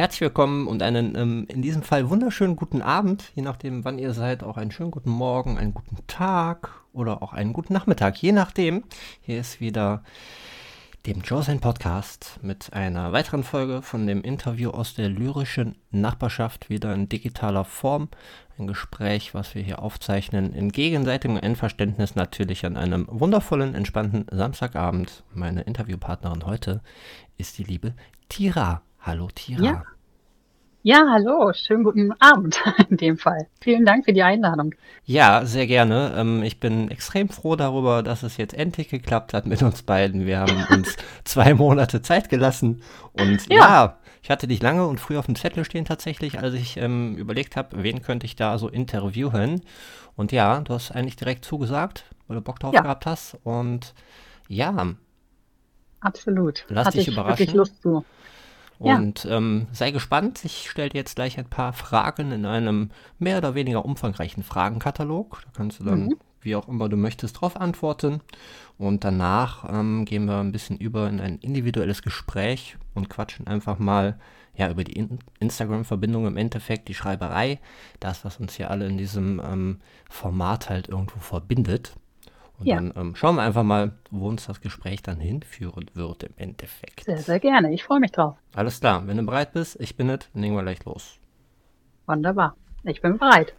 [0.00, 4.14] herzlich willkommen und einen ähm, in diesem Fall wunderschönen guten Abend, je nachdem, wann ihr
[4.14, 8.32] seid, auch einen schönen guten Morgen, einen guten Tag oder auch einen guten Nachmittag, je
[8.32, 8.84] nachdem.
[9.20, 10.02] Hier ist wieder
[11.04, 16.94] dem Josen Podcast mit einer weiteren Folge von dem Interview aus der lyrischen Nachbarschaft, wieder
[16.94, 18.08] in digitaler Form.
[18.58, 25.24] Ein Gespräch, was wir hier aufzeichnen, in gegenseitigem Einverständnis natürlich an einem wundervollen, entspannten Samstagabend.
[25.34, 26.80] Meine Interviewpartnerin heute
[27.36, 27.92] ist die liebe
[28.30, 28.80] Tira.
[29.00, 29.64] Hallo Tira.
[29.64, 29.82] Ja.
[30.82, 33.48] Ja, hallo, schönen guten Abend in dem Fall.
[33.60, 34.74] Vielen Dank für die Einladung.
[35.04, 36.14] Ja, sehr gerne.
[36.16, 40.24] Ähm, ich bin extrem froh darüber, dass es jetzt endlich geklappt hat mit uns beiden.
[40.24, 43.56] Wir haben uns zwei Monate Zeit gelassen und ja.
[43.56, 43.98] ja.
[44.22, 47.56] ich hatte dich lange und früh auf dem Zettel stehen tatsächlich, als ich ähm, überlegt
[47.56, 49.60] habe, wen könnte ich da so interviewen.
[50.16, 52.80] Und ja, du hast eigentlich direkt zugesagt, weil du Bock drauf ja.
[52.80, 53.36] gehabt hast.
[53.44, 53.92] Und
[54.48, 54.94] ja.
[56.00, 56.64] Absolut.
[56.68, 57.38] Lass Hatte dich überraschen.
[57.38, 58.02] Wirklich Lust zu.
[58.80, 59.36] Und ja.
[59.36, 63.54] ähm, sei gespannt, ich stelle dir jetzt gleich ein paar Fragen in einem mehr oder
[63.54, 65.42] weniger umfangreichen Fragenkatalog.
[65.44, 66.16] Da kannst du dann, mhm.
[66.40, 68.22] wie auch immer du möchtest, drauf antworten.
[68.78, 73.78] Und danach ähm, gehen wir ein bisschen über in ein individuelles Gespräch und quatschen einfach
[73.78, 74.18] mal
[74.54, 77.60] ja, über die in Instagram-Verbindung im Endeffekt, die Schreiberei,
[78.00, 81.92] das, was uns hier alle in diesem ähm, Format halt irgendwo verbindet.
[82.60, 82.76] Und ja.
[82.76, 87.04] dann ähm, schauen wir einfach mal, wo uns das Gespräch dann hinführen wird im Endeffekt.
[87.04, 87.72] Sehr, sehr gerne.
[87.72, 88.36] Ich freue mich drauf.
[88.54, 89.06] Alles klar.
[89.06, 91.18] Wenn du bereit bist, ich bin es, dann legen wir gleich los.
[92.06, 92.54] Wunderbar.
[92.84, 93.54] Ich bin bereit.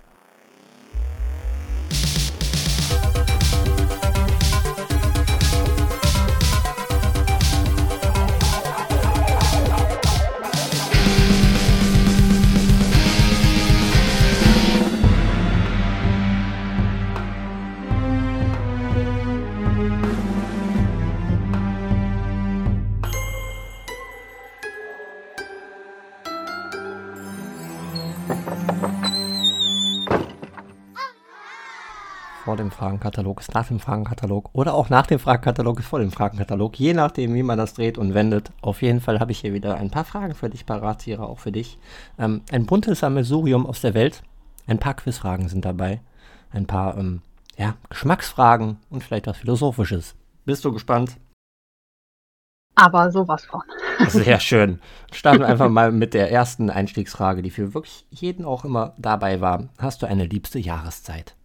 [32.72, 36.80] Dem Fragenkatalog ist nach dem Fragenkatalog oder auch nach dem Fragenkatalog ist vor dem Fragenkatalog,
[36.80, 38.52] je nachdem, wie man das dreht und wendet.
[38.61, 41.39] Auf jeden Fall habe ich hier wieder ein paar Fragen für dich parat, Tira, auch
[41.39, 41.77] für dich.
[42.17, 44.23] Ähm, ein buntes Sammelsurium aus der Welt.
[44.67, 46.02] Ein paar Quizfragen sind dabei.
[46.52, 47.21] Ein paar ähm,
[47.58, 50.15] ja, Geschmacksfragen und vielleicht was Philosophisches.
[50.45, 51.17] Bist du gespannt?
[52.76, 53.61] Aber sowas von.
[54.08, 54.80] Sehr schön.
[55.11, 59.42] Starten wir einfach mal mit der ersten Einstiegsfrage, die für wirklich jeden auch immer dabei
[59.42, 59.70] war.
[59.77, 61.36] Hast du eine liebste Jahreszeit?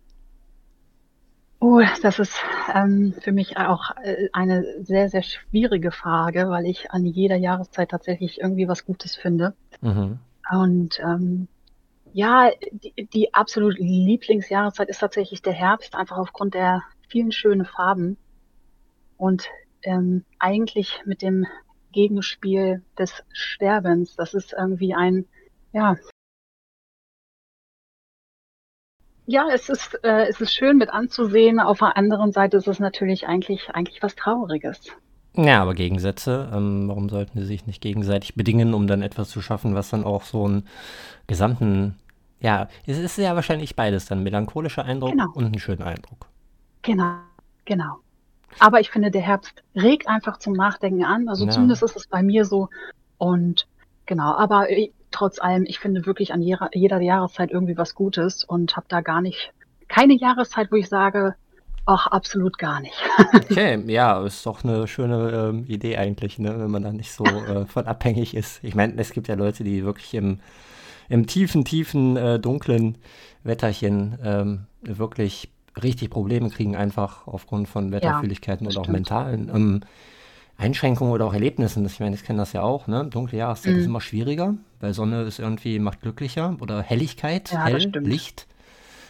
[1.58, 2.34] Oh, das ist
[2.74, 7.90] ähm, für mich auch äh, eine sehr, sehr schwierige Frage, weil ich an jeder Jahreszeit
[7.90, 9.54] tatsächlich irgendwie was Gutes finde.
[9.80, 10.18] Mhm.
[10.52, 11.48] Und ähm,
[12.12, 18.16] ja, die, die absolute Lieblingsjahreszeit ist tatsächlich der Herbst, einfach aufgrund der vielen schönen Farben
[19.16, 19.48] und
[19.82, 21.46] ähm, eigentlich mit dem
[21.92, 24.14] Gegenspiel des Sterbens.
[24.16, 25.24] Das ist irgendwie ein,
[25.72, 25.96] ja,
[29.26, 31.58] Ja, es ist, äh, es ist schön mit anzusehen.
[31.58, 34.92] Auf der anderen Seite ist es natürlich eigentlich, eigentlich was Trauriges.
[35.34, 39.42] Ja, aber Gegensätze, ähm, warum sollten sie sich nicht gegenseitig bedingen, um dann etwas zu
[39.42, 40.66] schaffen, was dann auch so einen
[41.26, 41.96] gesamten,
[42.40, 45.30] ja, es ist ja wahrscheinlich beides, dann melancholischer Eindruck genau.
[45.34, 46.26] und ein schöner Eindruck.
[46.82, 47.16] Genau,
[47.66, 47.96] genau.
[48.60, 51.28] Aber ich finde, der Herbst regt einfach zum Nachdenken an.
[51.28, 51.50] Also ja.
[51.50, 52.68] zumindest ist es bei mir so.
[53.18, 53.66] Und
[54.06, 54.68] genau, aber
[55.10, 59.00] trotz allem, ich finde wirklich an jeder, jeder Jahreszeit irgendwie was Gutes und habe da
[59.00, 59.52] gar nicht,
[59.88, 61.34] keine Jahreszeit, wo ich sage,
[61.86, 62.96] ach, absolut gar nicht.
[63.34, 67.24] okay, ja, ist doch eine schöne ähm, Idee eigentlich, ne, wenn man da nicht so
[67.24, 68.62] äh, von abhängig ist.
[68.62, 70.40] Ich meine, es gibt ja Leute, die wirklich im,
[71.08, 72.98] im tiefen, tiefen, äh, dunklen
[73.44, 75.50] Wetterchen ähm, wirklich
[75.82, 79.50] richtig Probleme kriegen, einfach aufgrund von Wetterfühligkeiten ja, oder auch mentalen.
[79.54, 79.80] Ähm,
[80.58, 81.84] Einschränkungen oder auch Erlebnissen.
[81.86, 83.04] Ich meine, ich kenne das ja auch, ne?
[83.04, 83.78] Dunkle Jahreszeit mhm.
[83.80, 88.46] ist immer schwieriger, weil Sonne ist irgendwie, macht glücklicher oder Helligkeit, ja, hell, Licht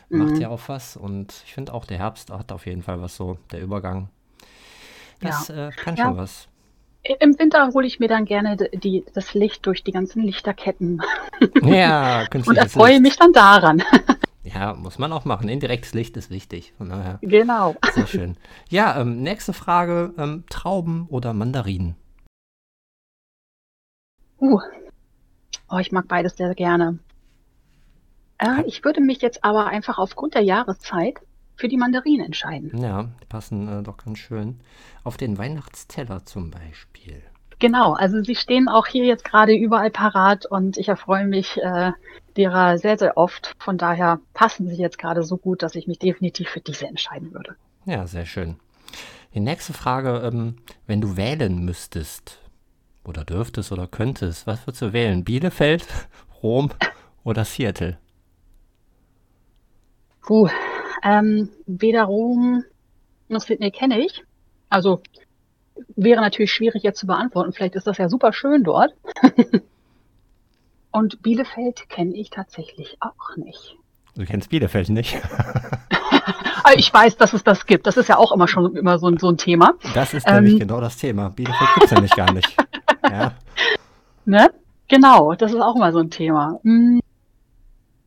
[0.08, 0.40] macht mhm.
[0.40, 0.96] ja auch was.
[0.96, 4.08] Und ich finde auch, der Herbst hat auf jeden Fall was so, der Übergang.
[5.20, 5.68] Das ja.
[5.68, 6.04] äh, kann ja.
[6.04, 6.48] schon was.
[7.20, 11.00] Im Winter hole ich mir dann gerne die, das Licht durch die ganzen Lichterketten.
[11.62, 13.82] Ja, Und erfreue mich dann daran.
[14.46, 15.48] Ja, muss man auch machen.
[15.48, 16.72] Indirektes Licht ist wichtig.
[16.78, 17.18] Von daher.
[17.22, 17.74] Genau.
[17.92, 18.36] Sehr schön.
[18.68, 21.96] Ja, ähm, nächste Frage: ähm, Trauben oder Mandarinen?
[24.38, 24.60] Uh.
[25.68, 26.98] Oh, ich mag beides sehr gerne.
[28.38, 31.16] Äh, ich würde mich jetzt aber einfach aufgrund der Jahreszeit
[31.56, 32.76] für die Mandarinen entscheiden.
[32.78, 34.60] Ja, die passen äh, doch ganz schön.
[35.02, 37.22] Auf den Weihnachtsteller zum Beispiel.
[37.58, 41.92] Genau, also sie stehen auch hier jetzt gerade überall parat und ich erfreue mich äh,
[42.36, 43.52] derer sehr, sehr oft.
[43.58, 47.32] Von daher passen sie jetzt gerade so gut, dass ich mich definitiv für diese entscheiden
[47.32, 47.56] würde.
[47.84, 48.56] Ja, sehr schön.
[49.34, 50.56] Die nächste Frage, ähm,
[50.86, 52.38] wenn du wählen müsstest,
[53.06, 55.24] oder dürftest oder könntest, was würdest du wählen?
[55.24, 55.86] Bielefeld,
[56.42, 56.70] Rom
[57.24, 57.98] oder Seattle?
[60.22, 60.48] Puh,
[61.02, 62.64] ähm, weder Rom
[63.28, 64.24] noch Sydney kenne ich.
[64.68, 65.00] Also
[65.94, 67.52] wäre natürlich schwierig jetzt zu beantworten.
[67.52, 68.94] Vielleicht ist das ja super schön dort.
[70.96, 73.76] Und Bielefeld kenne ich tatsächlich auch nicht.
[74.14, 75.20] Du kennst Bielefeld nicht?
[76.64, 77.86] Ah, ich weiß, dass es das gibt.
[77.86, 79.74] Das ist ja auch immer schon immer so, so ein Thema.
[79.94, 81.28] Das ist nämlich ähm, genau das Thema.
[81.28, 82.56] Bielefeld gibt es nämlich gar nicht.
[83.08, 83.32] Ja.
[84.24, 84.50] Ne?
[84.88, 86.58] Genau, das ist auch immer so ein Thema.
[86.64, 87.00] Hm.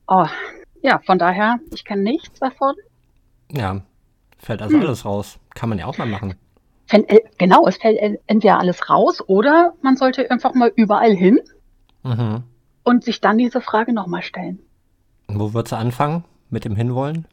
[0.09, 0.25] Oh,
[0.81, 2.75] ja, von daher, ich kenne nichts davon.
[3.49, 3.79] Ja,
[4.39, 4.83] fällt also hm.
[4.83, 5.39] alles raus.
[5.55, 6.35] Kann man ja auch mal machen.
[6.89, 11.39] Äh, genau, es fällt entweder alles raus oder man sollte einfach mal überall hin
[12.03, 12.43] mhm.
[12.83, 14.59] Und sich dann diese Frage nochmal stellen.
[15.27, 17.27] Wo würdest du anfangen mit dem Hinwollen?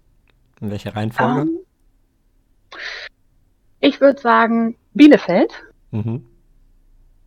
[0.61, 1.43] In welcher Reihenfolge?
[1.43, 1.59] Um, ähm,
[3.81, 5.53] ich würde sagen Bielefeld,
[5.91, 6.27] mhm.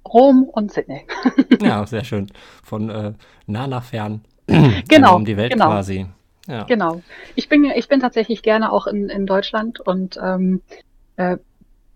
[0.05, 1.05] Rom und Sydney.
[1.61, 2.31] ja, sehr schön.
[2.63, 3.13] Von äh,
[3.45, 4.21] nah nach fern.
[4.87, 5.15] genau.
[5.15, 5.67] Um die Welt genau.
[5.67, 6.07] quasi.
[6.47, 6.63] Ja.
[6.63, 7.01] Genau.
[7.35, 10.61] Ich bin, ich bin tatsächlich gerne auch in, in Deutschland und ähm,
[11.17, 11.37] äh,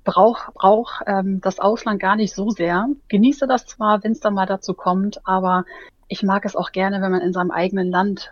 [0.03, 2.87] brauche brauch, ähm, das Ausland gar nicht so sehr.
[3.07, 5.65] Genieße das zwar, wenn es dann mal dazu kommt, aber
[6.07, 8.31] ich mag es auch gerne, wenn man in seinem eigenen Land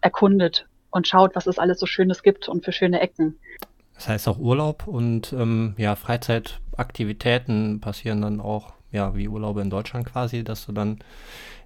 [0.00, 3.38] erkundet und schaut, was es alles so Schönes gibt und für schöne Ecken.
[3.94, 9.70] Das heißt auch Urlaub und ähm, ja, Freizeitaktivitäten passieren dann auch, ja, wie Urlaube in
[9.70, 10.98] Deutschland quasi, dass du dann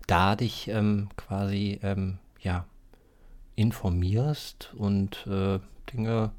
[0.07, 2.65] da dich ähm, quasi, ähm, ja,
[3.57, 5.59] informierst und äh,
[5.93, 6.31] Dinge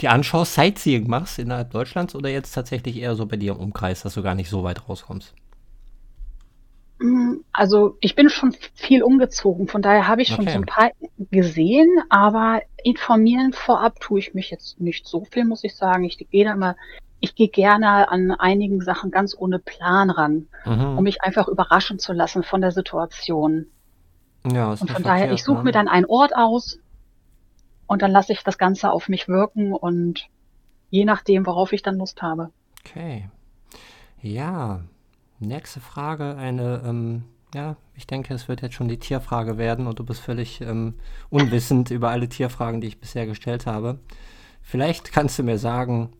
[0.00, 4.02] die anschaust, Sightseeing machst innerhalb Deutschlands oder jetzt tatsächlich eher so bei dir im Umkreis,
[4.02, 5.34] dass du gar nicht so weit rauskommst?
[7.58, 10.52] Also ich bin schon viel umgezogen, von daher habe ich schon okay.
[10.52, 15.64] so ein paar gesehen, aber informieren vorab tue ich mich jetzt nicht so viel, muss
[15.64, 16.04] ich sagen.
[16.04, 16.76] Ich gehe da immer,
[17.18, 20.98] ich gehe gerne an einigen Sachen ganz ohne Plan ran, mhm.
[20.98, 23.66] um mich einfach überraschen zu lassen von der Situation.
[24.48, 25.64] Ja, und von daher, ich suche ne?
[25.64, 26.78] mir dann einen Ort aus
[27.88, 30.28] und dann lasse ich das Ganze auf mich wirken und
[30.90, 32.50] je nachdem, worauf ich dann Lust habe.
[32.86, 33.28] Okay.
[34.22, 34.82] Ja,
[35.40, 37.24] nächste Frage, eine, ähm,
[37.54, 40.94] ja, ich denke, es wird jetzt schon die Tierfrage werden und du bist völlig ähm,
[41.30, 43.98] unwissend über alle Tierfragen, die ich bisher gestellt habe.
[44.62, 46.12] Vielleicht kannst du mir sagen,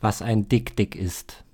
[0.00, 1.44] was ein Dick-Dick ist.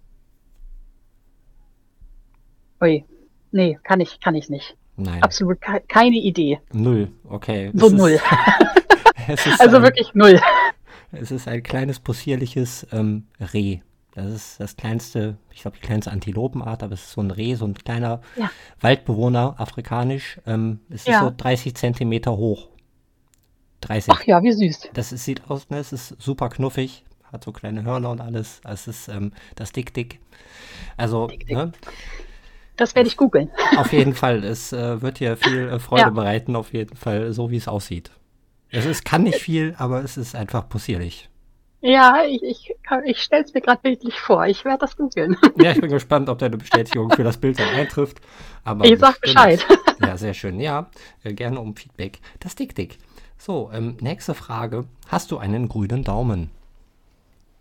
[2.83, 3.05] Ui,
[3.53, 4.77] nee, kann ich, kann ich nicht.
[4.97, 5.23] Nein.
[5.23, 6.61] Absolut ke keine Idee.
[6.73, 7.71] Null, okay.
[7.75, 8.19] So null.
[9.59, 10.41] also ein, wirklich null.
[11.13, 13.81] Es ist ein kleines, possierliches ähm, Reh.
[14.13, 17.55] Das ist das kleinste, ich glaube, die kleinste Antilopenart, aber es ist so ein Reh,
[17.55, 18.51] so ein kleiner ja.
[18.81, 20.41] Waldbewohner, afrikanisch.
[20.47, 21.19] Ähm, es ja.
[21.19, 22.69] ist so 30 Zentimeter hoch.
[23.83, 24.13] 30.
[24.15, 24.91] Ach ja, wie süß.
[24.95, 25.79] Das ist, sieht aus, ne?
[25.79, 28.61] Es ist super knuffig, hat so kleine Hörner und alles.
[28.65, 30.21] Es ist ähm, das Dick-Dick.
[30.97, 31.57] Also, Dick, Dick.
[31.57, 31.73] Ne?
[32.77, 33.51] Das werde ich googeln.
[33.77, 34.43] Auf jeden Fall.
[34.43, 36.11] Es äh, wird dir viel äh, Freude ja.
[36.11, 38.11] bereiten, auf jeden Fall, so wie es aussieht.
[38.71, 41.30] Es ist, kann nicht viel, aber es ist einfach possierlich.
[41.83, 42.75] Ja, ich, ich,
[43.05, 44.45] ich stelle es mir gerade bildlich vor.
[44.47, 45.37] Ich werde das googeln.
[45.57, 48.21] Ja, ich bin gespannt, ob deine Bestätigung für das Bild dann eintrifft.
[48.65, 49.65] Aber ich sag Bescheid.
[50.01, 50.61] Ja, sehr schön.
[50.61, 50.91] Ja,
[51.25, 52.21] äh, gerne um Feedback.
[52.39, 52.99] Das Dick-Dick.
[53.39, 54.85] So, ähm, nächste Frage.
[55.09, 56.51] Hast du einen grünen Daumen?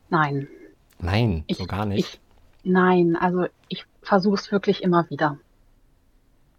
[0.09, 0.47] Nein.
[0.99, 1.99] Nein, ich, so gar nicht.
[1.99, 5.37] Ich, nein, also ich versuche es wirklich immer wieder.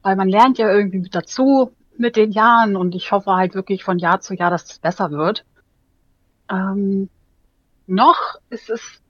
[0.02, 3.98] Weil man lernt ja irgendwie dazu mit den Jahren und ich hoffe halt wirklich von
[3.98, 5.44] Jahr zu Jahr, dass es besser wird.
[6.50, 7.10] Ähm,
[7.90, 9.00] noch ist es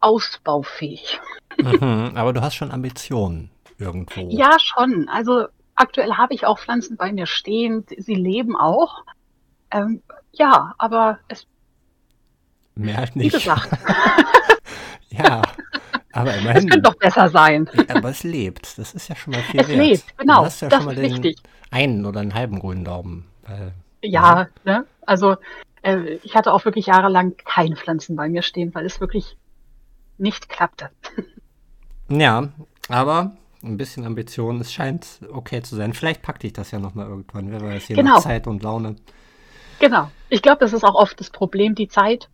[0.00, 1.20] ausbaufähig.
[1.58, 4.28] Mhm, aber du hast schon Ambitionen irgendwo.
[4.30, 5.08] Ja, schon.
[5.08, 7.84] Also aktuell habe ich auch Pflanzen bei mir stehen.
[7.96, 9.04] Sie leben auch.
[9.70, 11.46] Ähm, ja, aber es.
[12.74, 13.32] Mehr halt nicht.
[13.32, 13.70] Wie gesagt.
[15.10, 15.42] ja.
[16.12, 16.64] Aber immerhin.
[16.64, 17.68] Es könnte doch besser sein.
[17.88, 18.78] Aber es lebt.
[18.78, 19.78] Das ist ja schon mal viel es wert.
[19.78, 20.40] Es lebt, genau.
[20.40, 21.38] Du hast ja das schon mal den wichtig.
[21.70, 23.26] einen oder einen halben grünen Daumen.
[23.46, 23.72] Weil,
[24.02, 24.86] ja, ja, ne?
[25.06, 25.36] Also
[25.84, 29.36] äh, ich hatte auch wirklich jahrelang keine Pflanzen bei mir stehen, weil es wirklich
[30.18, 30.90] nicht klappte.
[32.10, 32.50] Ja,
[32.90, 35.94] aber ein bisschen Ambition, es scheint okay zu sein.
[35.94, 38.16] Vielleicht packt dich das ja nochmal irgendwann, wer weiß, je genau.
[38.16, 38.96] nach Zeit und Laune.
[39.78, 40.10] Genau.
[40.28, 42.28] Ich glaube, das ist auch oft das Problem, die Zeit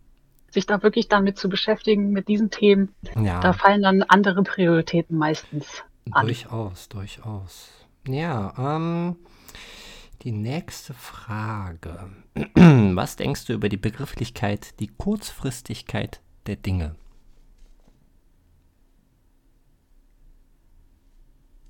[0.49, 2.93] sich da wirklich damit zu beschäftigen, mit diesen Themen.
[3.15, 3.39] Ja.
[3.39, 6.25] Da fallen dann andere Prioritäten meistens an.
[6.25, 7.69] Durchaus, durchaus.
[8.05, 9.15] Ja, ähm,
[10.23, 12.11] die nächste Frage.
[12.55, 16.95] Was denkst du über die Begrifflichkeit, die Kurzfristigkeit der Dinge?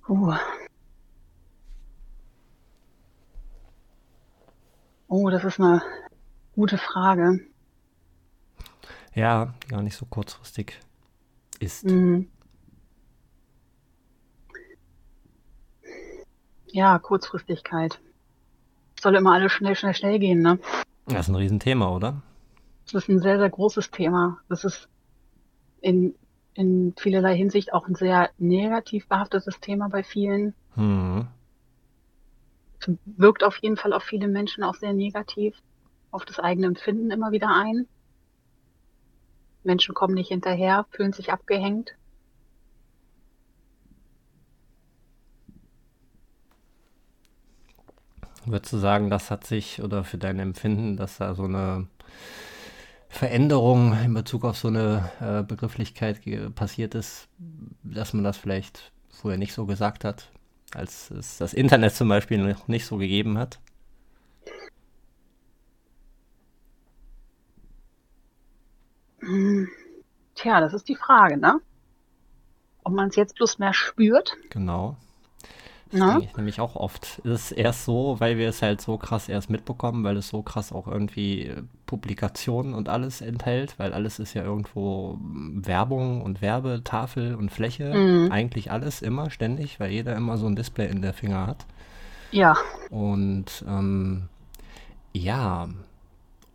[0.08, 0.36] Uh.
[5.08, 5.82] Oh, das ist eine
[6.54, 7.40] gute Frage
[9.14, 10.80] ja, gar nicht so kurzfristig
[11.60, 11.84] ist.
[11.84, 12.30] Mhm.
[16.68, 18.00] Ja, Kurzfristigkeit.
[19.02, 20.60] Soll immer alles schnell, schnell, schnell gehen, ne?
[21.08, 22.22] Das ist ein Riesenthema, oder?
[22.86, 24.38] Das ist ein sehr, sehr großes Thema.
[24.48, 24.88] Das ist
[25.82, 26.14] in,
[26.54, 30.54] in vielerlei Hinsicht auch ein sehr negativ behaftetes Thema bei vielen.
[30.76, 31.26] Hm.
[33.06, 35.58] Wirkt auf jeden Fall auf viele Menschen auch sehr negativ,
[36.12, 37.88] auf das eigene Empfinden immer wieder ein.
[39.64, 41.96] Menschen kommen nicht hinterher, fühlen sich abgehängt.
[48.46, 51.88] Würdest du sagen, das hat sich oder für dein Empfinden, dass da so eine
[53.08, 56.22] Veränderung in Bezug auf so eine äh, Begrifflichkeit
[56.56, 57.28] passiert ist,
[57.84, 60.32] dass man das vielleicht vorher nicht so gesagt hat,
[60.74, 63.60] als es das Internet zum Beispiel noch nicht so gegeben hat?
[69.20, 69.68] Hm.
[70.36, 71.60] Tja, das ist die Frage, ne?
[72.84, 74.36] Ob man es jetzt bloß mehr spürt.
[74.50, 74.98] Genau.
[75.92, 76.08] Das ne?
[76.08, 77.20] denke ich nämlich auch oft.
[77.26, 80.42] Es ist erst so, weil wir es halt so krass erst mitbekommen, weil es so
[80.42, 86.22] krass auch irgendwie äh, Publikationen und alles enthält, weil alles ist ja irgendwo hm, Werbung
[86.22, 87.94] und Werbetafel und Fläche.
[87.94, 88.32] Mhm.
[88.32, 91.66] Eigentlich alles immer, ständig, weil jeder immer so ein Display in der Finger hat.
[92.32, 92.56] Ja.
[92.90, 94.30] Und ähm,
[95.12, 95.68] ja,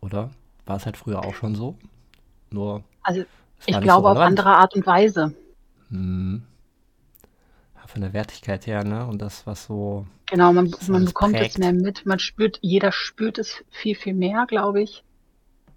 [0.01, 0.31] oder?
[0.65, 1.75] War es halt früher auch schon so?
[2.49, 2.83] Nur.
[3.03, 3.23] Also
[3.65, 5.33] ich glaube so auf andere Art und Weise.
[5.89, 6.43] Hm
[7.87, 9.05] von der Wertigkeit her, ne?
[9.05, 10.05] Und das, was so.
[10.27, 11.51] Genau, man, man bekommt prägt.
[11.51, 12.05] es mehr mit.
[12.05, 15.03] Man spürt, jeder spürt es viel, viel mehr, glaube ich.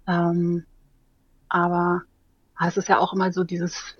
[0.07, 0.65] Ähm,
[1.49, 2.03] aber
[2.65, 3.95] es ist ja auch immer so dieses,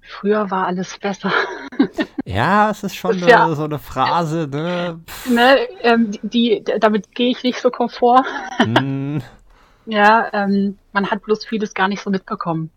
[0.00, 1.32] früher war alles besser.
[2.26, 4.98] Ja, es ist schon ist eine, ja, so eine Phrase, ne?
[5.28, 8.24] ne ähm, die, damit gehe ich nicht so komfort.
[8.64, 9.18] Mm.
[9.86, 12.70] ja, ähm, man hat bloß vieles gar nicht so mitbekommen.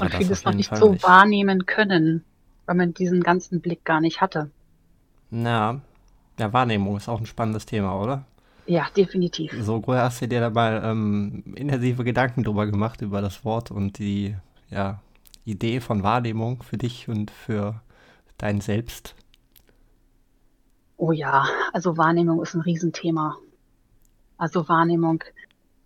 [0.00, 1.02] Und ja, vieles noch nicht Fall so nicht.
[1.02, 2.24] wahrnehmen können
[2.66, 4.50] weil man diesen ganzen Blick gar nicht hatte.
[5.30, 5.80] Na,
[6.38, 8.24] ja, Wahrnehmung ist auch ein spannendes Thema, oder?
[8.66, 9.52] Ja, definitiv.
[9.60, 13.98] So hast du dir da mal ähm, intensive Gedanken drüber gemacht, über das Wort und
[13.98, 14.36] die
[14.70, 15.00] ja,
[15.44, 17.80] Idee von Wahrnehmung für dich und für
[18.38, 19.16] dein Selbst?
[20.96, 23.36] Oh ja, also Wahrnehmung ist ein Riesenthema.
[24.36, 25.24] Also Wahrnehmung,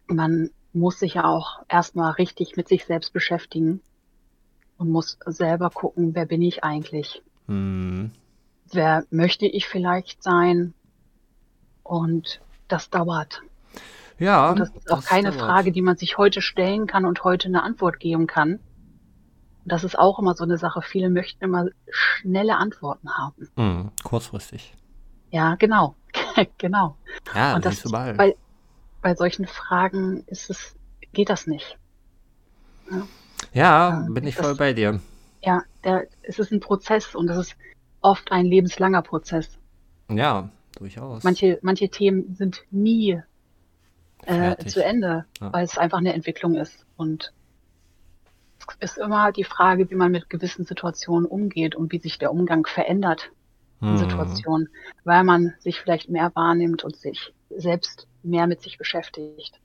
[0.06, 3.80] man muss sich ja auch erstmal richtig mit sich selbst beschäftigen
[4.78, 7.22] und muss selber gucken, wer bin ich eigentlich?
[7.46, 8.10] Hm.
[8.72, 10.74] Wer möchte ich vielleicht sein?
[11.82, 13.42] Und das dauert.
[14.18, 14.50] Ja.
[14.50, 15.40] Und das ist auch das keine dauert.
[15.40, 18.58] Frage, die man sich heute stellen kann und heute eine Antwort geben kann.
[19.64, 20.80] Das ist auch immer so eine Sache.
[20.82, 23.48] Viele möchten immer schnelle Antworten haben.
[23.56, 24.74] Hm, kurzfristig.
[25.30, 25.96] Ja, genau.
[26.58, 26.96] genau.
[27.34, 28.36] Ja, und das, bei,
[29.02, 30.76] bei solchen Fragen ist es,
[31.12, 31.78] geht das nicht.
[32.90, 33.06] Ja.
[33.52, 35.00] Ja, äh, bin ich voll bei dir.
[35.42, 37.56] Ja, der, es ist ein Prozess und es ist
[38.00, 39.58] oft ein lebenslanger Prozess.
[40.08, 41.24] Ja, durchaus.
[41.24, 43.20] Manche, manche Themen sind nie
[44.24, 45.52] äh, zu Ende, ja.
[45.52, 46.84] weil es einfach eine Entwicklung ist.
[46.96, 47.32] Und
[48.80, 52.32] es ist immer die Frage, wie man mit gewissen Situationen umgeht und wie sich der
[52.32, 53.30] Umgang verändert
[53.80, 53.98] in hm.
[53.98, 54.68] Situationen,
[55.04, 59.60] weil man sich vielleicht mehr wahrnimmt und sich selbst mehr mit sich beschäftigt.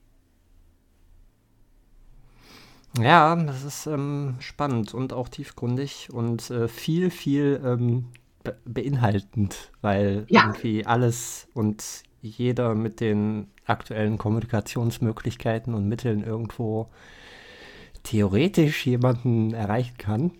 [2.98, 8.06] Ja, das ist ähm, spannend und auch tiefgründig und äh, viel, viel ähm,
[8.44, 10.42] be beinhaltend, weil ja.
[10.42, 16.90] irgendwie alles und jeder mit den aktuellen Kommunikationsmöglichkeiten und Mitteln irgendwo
[18.02, 20.32] theoretisch jemanden erreichen kann.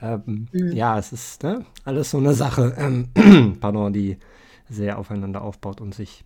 [0.00, 0.72] Ähm, mhm.
[0.72, 4.18] Ja, es ist ne, alles so eine Sache, ähm, pardon, die
[4.68, 6.24] sehr aufeinander aufbaut und sich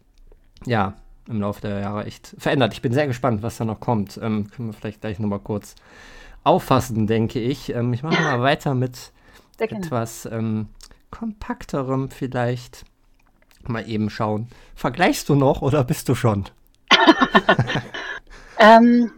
[0.66, 0.96] ja
[1.30, 2.72] im Laufe der Jahre echt verändert.
[2.74, 4.18] Ich bin sehr gespannt, was da noch kommt.
[4.22, 5.76] Ähm, können wir vielleicht gleich nochmal kurz
[6.44, 7.72] auffassen, denke ich.
[7.74, 9.12] Ähm, ich mache mal weiter mit
[9.58, 10.68] etwas ähm,
[11.10, 12.84] kompakterem vielleicht.
[13.62, 14.48] Mal eben schauen.
[14.74, 16.46] Vergleichst du noch oder bist du schon?
[18.58, 19.12] ähm,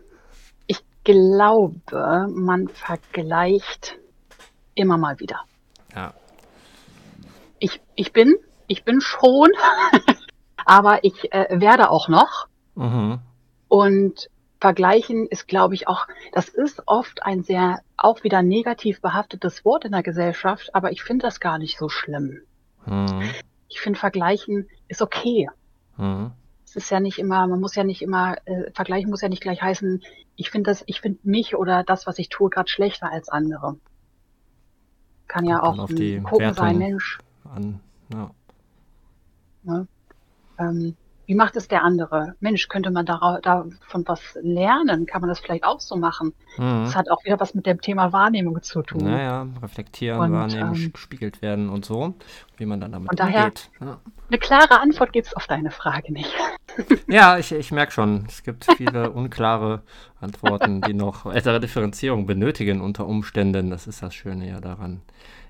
[0.66, 3.99] ich glaube, man vergleicht
[4.75, 5.40] immer mal wieder.
[5.95, 6.12] Ja.
[7.61, 8.35] Ich, ich bin,
[8.66, 9.50] ich bin schon
[10.64, 12.47] aber ich äh, werde auch noch.
[12.75, 13.19] Mhm.
[13.69, 14.28] Und
[14.61, 19.85] vergleichen ist, glaube ich, auch, das ist oft ein sehr, auch wieder negativ behaftetes Wort
[19.85, 22.40] in der Gesellschaft, aber ich finde das gar nicht so schlimm.
[22.87, 23.23] Mhm.
[23.69, 25.49] Ich finde, vergleichen ist okay.
[25.97, 26.31] Mhm.
[26.64, 29.42] Es ist ja nicht immer, man muss ja nicht immer, äh, vergleichen muss ja nicht
[29.42, 30.02] gleich heißen,
[30.37, 33.76] ich finde das, ich finde mich oder das, was ich tue, gerade schlechter als andere.
[35.26, 37.19] Kann ja auch ein Gucken sein, Mensch.
[37.52, 37.81] An,
[38.12, 38.31] ja.
[39.64, 39.87] Ne?
[40.71, 42.35] Ähm, wie macht es der andere?
[42.40, 45.07] Mensch, könnte man davon was lernen?
[45.07, 46.35] Kann man das vielleicht auch so machen?
[46.59, 46.85] Mhm.
[46.85, 49.04] Das hat auch wieder was mit dem Thema Wahrnehmung zu tun.
[49.04, 52.14] Naja, reflektieren, und, wahrnehmen, ähm, gespiegelt werden und so,
[52.57, 53.71] wie man dann damit von daher, umgeht.
[53.81, 54.00] Ja.
[54.28, 56.35] Eine klare Antwort gibt es auf deine Frage nicht.
[57.09, 59.83] ja, ich, ich merke schon, es gibt viele unklare
[60.21, 63.71] Antworten, die noch weitere Differenzierung benötigen unter Umständen.
[63.71, 65.02] Das ist das Schöne ja daran.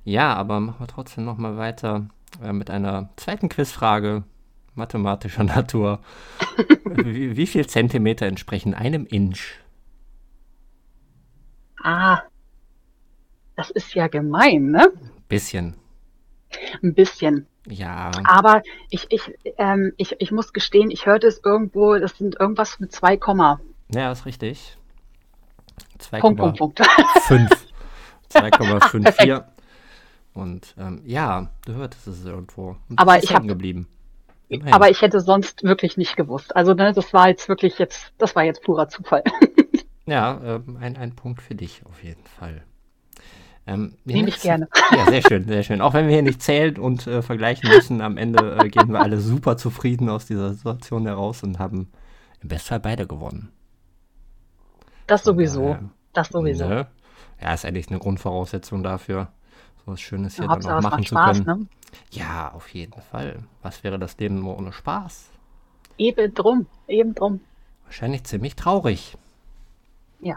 [0.04, 2.06] Ja, aber machen wir trotzdem nochmal weiter
[2.42, 4.24] äh, mit einer zweiten Quizfrage
[4.74, 6.00] mathematischer Natur.
[6.84, 9.58] wie, wie viel Zentimeter entsprechen einem Inch?
[11.82, 12.22] Ah,
[13.56, 14.92] das ist ja gemein, ne?
[15.28, 15.74] Bisschen.
[16.82, 17.46] Ein bisschen.
[17.66, 18.10] Ja.
[18.24, 22.80] Aber ich, ich, ähm, ich, ich muss gestehen, ich hörte es irgendwo, das sind irgendwas
[22.80, 23.16] mit 2,
[23.94, 24.76] ja, ist richtig.
[25.98, 26.80] 2, Punkt, Punkt, Punkt.
[28.30, 29.44] 2,54.
[30.34, 32.76] Und ähm, ja, du hörtest es irgendwo.
[32.88, 33.86] Und Aber ich habe geblieben.
[34.52, 34.74] Immerhin.
[34.74, 36.54] Aber ich hätte sonst wirklich nicht gewusst.
[36.54, 39.22] Also ne, das war jetzt wirklich jetzt, das war jetzt purer Zufall.
[40.06, 42.62] ja, ähm, ein, ein Punkt für dich auf jeden Fall.
[43.66, 44.68] Ähm, Nehme ich gerne.
[44.90, 45.80] Ja, sehr schön, sehr schön.
[45.80, 49.00] Auch wenn wir hier nicht zählen und äh, vergleichen müssen, am Ende äh, gehen wir
[49.00, 51.90] alle super zufrieden aus dieser Situation heraus und haben
[52.42, 53.50] im Bestfall beide gewonnen.
[55.06, 55.78] Das sowieso.
[56.12, 56.68] das sowieso.
[56.68, 56.88] Ne?
[57.40, 59.28] Ja, ist eigentlich eine Grundvoraussetzung dafür,
[59.84, 61.60] so was Schönes hier ja, dann auch machen zu Spaß, können.
[61.60, 61.66] Ne?
[62.10, 63.40] Ja, auf jeden Fall.
[63.62, 65.30] Was wäre das Leben nur ohne Spaß?
[65.98, 67.40] Eben drum, eben drum.
[67.84, 69.16] Wahrscheinlich ziemlich traurig.
[70.20, 70.36] Ja.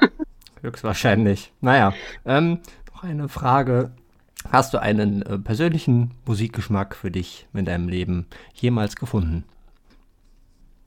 [0.60, 1.52] Höchstwahrscheinlich.
[1.60, 1.94] Naja,
[2.24, 2.60] ähm,
[2.92, 3.92] noch eine Frage.
[4.50, 9.44] Hast du einen äh, persönlichen Musikgeschmack für dich in deinem Leben jemals gefunden?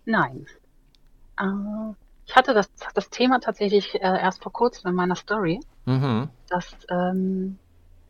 [0.05, 0.45] Nein.
[1.39, 1.45] Äh,
[2.25, 6.29] ich hatte das, das Thema tatsächlich äh, erst vor kurzem in meiner Story, mhm.
[6.49, 7.57] dass ähm,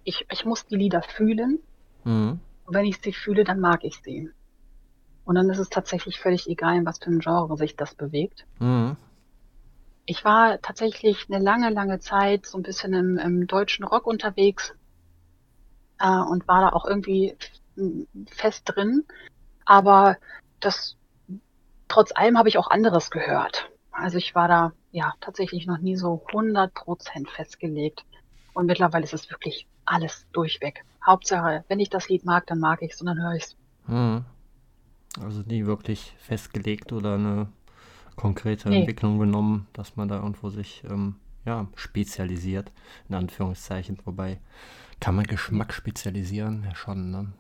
[0.03, 1.59] ich, ich muss die Lieder fühlen
[2.03, 2.39] Mhm.
[2.65, 4.29] Und wenn ich sie fühle, dann mag ich sie.
[5.25, 8.45] Und dann ist es tatsächlich völlig egal, in was für ein Genre sich das bewegt.
[8.59, 8.97] Mhm.
[10.05, 14.73] Ich war tatsächlich eine lange, lange Zeit so ein bisschen im, im deutschen Rock unterwegs
[15.99, 17.37] äh, und war da auch irgendwie
[18.27, 19.05] fest drin.
[19.65, 20.17] Aber
[20.59, 20.97] das,
[21.87, 23.69] trotz allem habe ich auch anderes gehört.
[23.91, 28.03] Also ich war da ja tatsächlich noch nie so 100% festgelegt.
[28.53, 30.83] Und mittlerweile ist es wirklich alles durchweg.
[31.05, 33.55] Hauptsache, wenn ich das Lied mag, dann mag ich es und dann höre ich es.
[33.87, 34.25] Hm.
[35.21, 37.47] Also nie wirklich festgelegt oder eine
[38.15, 38.79] konkrete nee.
[38.79, 42.71] Entwicklung genommen, dass man da irgendwo sich ähm, ja, spezialisiert,
[43.09, 43.99] in Anführungszeichen.
[44.05, 44.39] Wobei,
[44.99, 46.63] kann man Geschmack spezialisieren?
[46.63, 47.33] Ja, schon, ne?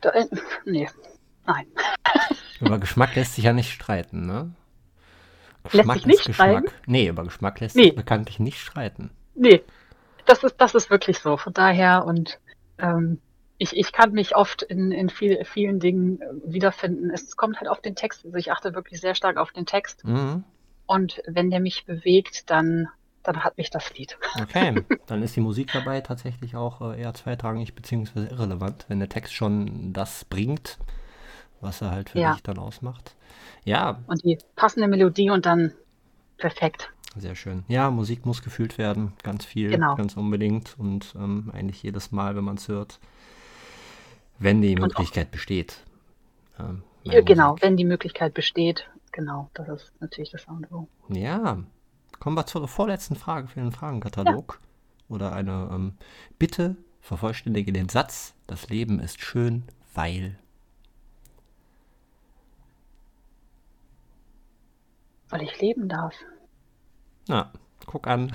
[0.00, 0.26] Da, äh,
[0.64, 0.88] nee,
[1.46, 1.66] nein.
[2.60, 4.52] über Geschmack lässt sich ja nicht streiten, ne?
[5.64, 6.48] Geschmack lässt sich nicht Geschmack.
[6.48, 6.72] Streiten?
[6.86, 7.84] Nee, über Geschmack lässt nee.
[7.84, 9.10] sich bekanntlich nicht streiten.
[9.34, 9.62] Nee,
[10.26, 11.36] das ist, das ist wirklich so.
[11.36, 12.38] Von daher und
[12.78, 13.20] ähm,
[13.58, 17.10] ich, ich kann mich oft in, in viel, vielen Dingen äh, wiederfinden.
[17.10, 18.24] Es kommt halt auf den Text.
[18.24, 20.02] Also ich achte wirklich sehr stark auf den Text.
[20.04, 20.44] Mhm.
[20.86, 22.88] Und wenn der mich bewegt, dann,
[23.22, 24.18] dann hat mich das Lied.
[24.40, 28.30] Okay, dann ist die Musik dabei tatsächlich auch äh, eher zweitrangig bzw.
[28.30, 30.78] irrelevant, wenn der Text schon das bringt,
[31.60, 32.32] was er halt für ja.
[32.32, 33.14] dich dann ausmacht.
[33.64, 34.00] Ja.
[34.06, 35.74] Und die passende Melodie und dann
[36.38, 36.90] perfekt.
[37.16, 37.64] Sehr schön.
[37.66, 39.96] Ja, Musik muss gefühlt werden, ganz viel, genau.
[39.96, 43.00] ganz unbedingt und ähm, eigentlich jedes Mal, wenn man es hört,
[44.38, 45.84] wenn die Möglichkeit besteht.
[46.58, 50.86] Ähm, ja, genau, wenn die Möglichkeit besteht, genau, das ist natürlich das andere.
[51.08, 51.58] Ja,
[52.20, 54.60] kommen wir zur vorletzten Frage für den Fragenkatalog.
[54.60, 55.14] Ja.
[55.14, 55.94] Oder eine ähm,
[56.38, 60.38] Bitte vervollständige den Satz, das Leben ist schön, weil.
[65.28, 66.14] Weil ich leben darf.
[67.30, 67.52] Na,
[67.86, 68.32] guck an.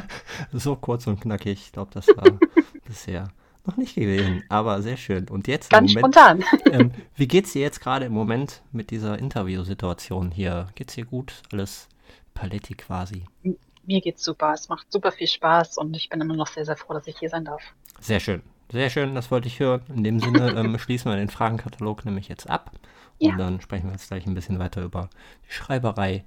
[0.54, 1.60] so kurz und knackig.
[1.66, 2.24] Ich glaube, das war
[2.86, 3.28] bisher
[3.66, 5.28] noch nicht gewesen, aber sehr schön.
[5.28, 6.44] Und jetzt Ganz Moment, spontan.
[6.72, 10.68] ähm, wie geht's dir jetzt gerade im Moment mit dieser Interviewsituation hier?
[10.76, 11.42] Geht's dir gut?
[11.52, 11.88] Alles
[12.32, 13.24] Paletti quasi?
[13.84, 14.54] Mir geht's super.
[14.54, 17.18] Es macht super viel Spaß und ich bin immer noch sehr, sehr froh, dass ich
[17.18, 17.60] hier sein darf.
[18.00, 18.40] Sehr schön.
[18.72, 19.82] Sehr schön, das wollte ich hören.
[19.94, 22.70] In dem Sinne ähm, schließen wir den Fragenkatalog nämlich jetzt ab.
[23.18, 23.36] Und ja.
[23.36, 25.10] dann sprechen wir jetzt gleich ein bisschen weiter über
[25.46, 26.24] die Schreiberei,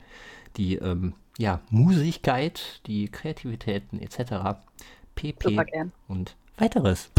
[0.58, 4.60] die ähm, ja, Musigkeit, die Kreativitäten etc.
[5.16, 5.60] pp.
[6.08, 7.12] und weiteres.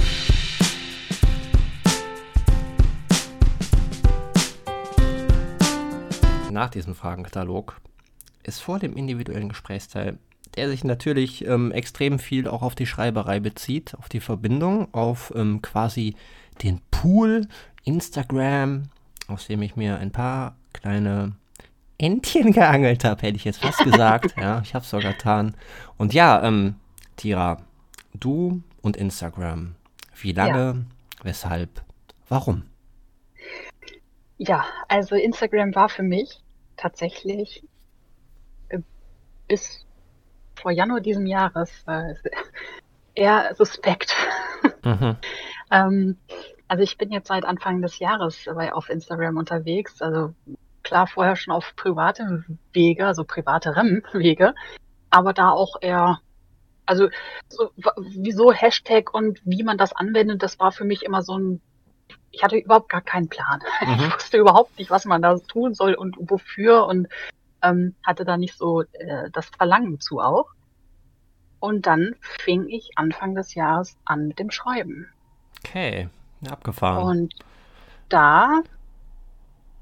[6.51, 7.81] Nach diesem Fragenkatalog
[8.43, 10.19] ist vor dem individuellen Gesprächsteil,
[10.57, 15.33] der sich natürlich ähm, extrem viel auch auf die Schreiberei bezieht, auf die Verbindung, auf
[15.35, 16.15] ähm, quasi
[16.63, 17.49] den Pool
[17.85, 18.85] Instagram,
[19.29, 21.33] aus dem ich mir ein paar kleine
[22.03, 24.35] Entchen geangelt habe, hätte ich jetzt fast gesagt.
[24.41, 25.57] ja, ich habe es sogar getan.
[25.97, 26.75] Und ja, ähm,
[27.17, 27.63] Tira,
[28.15, 29.77] du und Instagram.
[30.21, 30.75] Wie lange, ja.
[31.23, 31.83] weshalb,
[32.29, 32.65] warum?
[34.39, 36.41] Ja, also Instagram war für mich
[36.77, 37.65] tatsächlich
[38.69, 38.81] äh,
[39.47, 39.87] bis
[40.61, 42.15] vor Januar diesem Jahres äh,
[43.15, 44.15] eher suspekt.
[44.85, 45.17] Mhm.
[45.71, 46.17] ähm,
[46.67, 50.03] also ich bin jetzt seit Anfang des Jahres auf Instagram unterwegs.
[50.03, 50.35] Also
[50.93, 54.55] klar vorher schon auf privatem Wege, also privaterem Wege,
[55.09, 56.21] aber da auch eher,
[56.85, 57.09] also
[57.49, 61.63] so, wieso Hashtag und wie man das anwendet, das war für mich immer so ein,
[62.31, 63.61] ich hatte überhaupt gar keinen Plan.
[63.81, 63.95] Mhm.
[63.95, 67.09] Ich wusste überhaupt nicht, was man da tun soll und wofür und
[67.63, 70.51] ähm, hatte da nicht so äh, das Verlangen zu auch.
[71.59, 75.09] Und dann fing ich Anfang des Jahres an mit dem Schreiben.
[75.65, 76.09] Okay,
[76.51, 77.03] abgefahren.
[77.03, 77.35] Und
[78.09, 78.63] da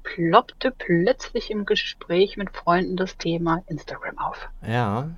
[0.03, 4.49] ploppte plötzlich im Gespräch mit Freunden das Thema Instagram auf.
[4.65, 5.09] Ja,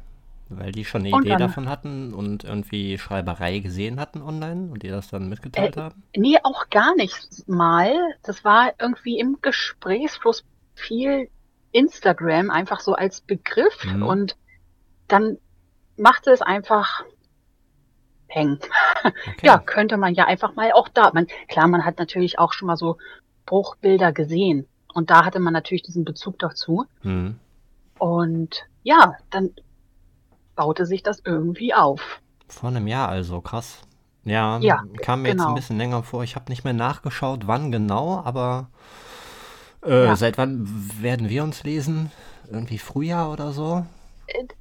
[0.49, 4.71] weil die schon eine und Idee dann, davon hatten und irgendwie Schreiberei gesehen hatten online
[4.71, 6.03] und die das dann mitgeteilt äh, haben?
[6.15, 7.93] Nee, auch gar nicht mal.
[8.23, 11.29] Das war irgendwie im Gesprächsfluss viel
[11.71, 14.03] Instagram einfach so als Begriff mhm.
[14.03, 14.37] und
[15.07, 15.37] dann
[15.97, 17.03] machte es einfach
[18.27, 18.59] hängen.
[19.03, 19.47] Okay.
[19.47, 21.11] Ja, könnte man ja einfach mal auch da.
[21.13, 22.97] Man, klar, man hat natürlich auch schon mal so
[23.45, 24.65] Bruchbilder gesehen.
[24.93, 26.85] Und da hatte man natürlich diesen Bezug dazu.
[27.01, 27.35] Mhm.
[27.99, 29.51] Und ja, dann
[30.55, 32.21] baute sich das irgendwie auf.
[32.47, 33.81] Vor einem Jahr also, krass.
[34.23, 35.33] Ja, ja kam mir genau.
[35.33, 35.55] jetzt ein genau.
[35.55, 36.23] bisschen länger vor.
[36.23, 38.69] Ich habe nicht mehr nachgeschaut, wann genau, aber
[39.83, 40.15] äh, ja.
[40.15, 40.67] seit wann
[41.01, 42.11] werden wir uns lesen?
[42.49, 43.85] Irgendwie Frühjahr oder so?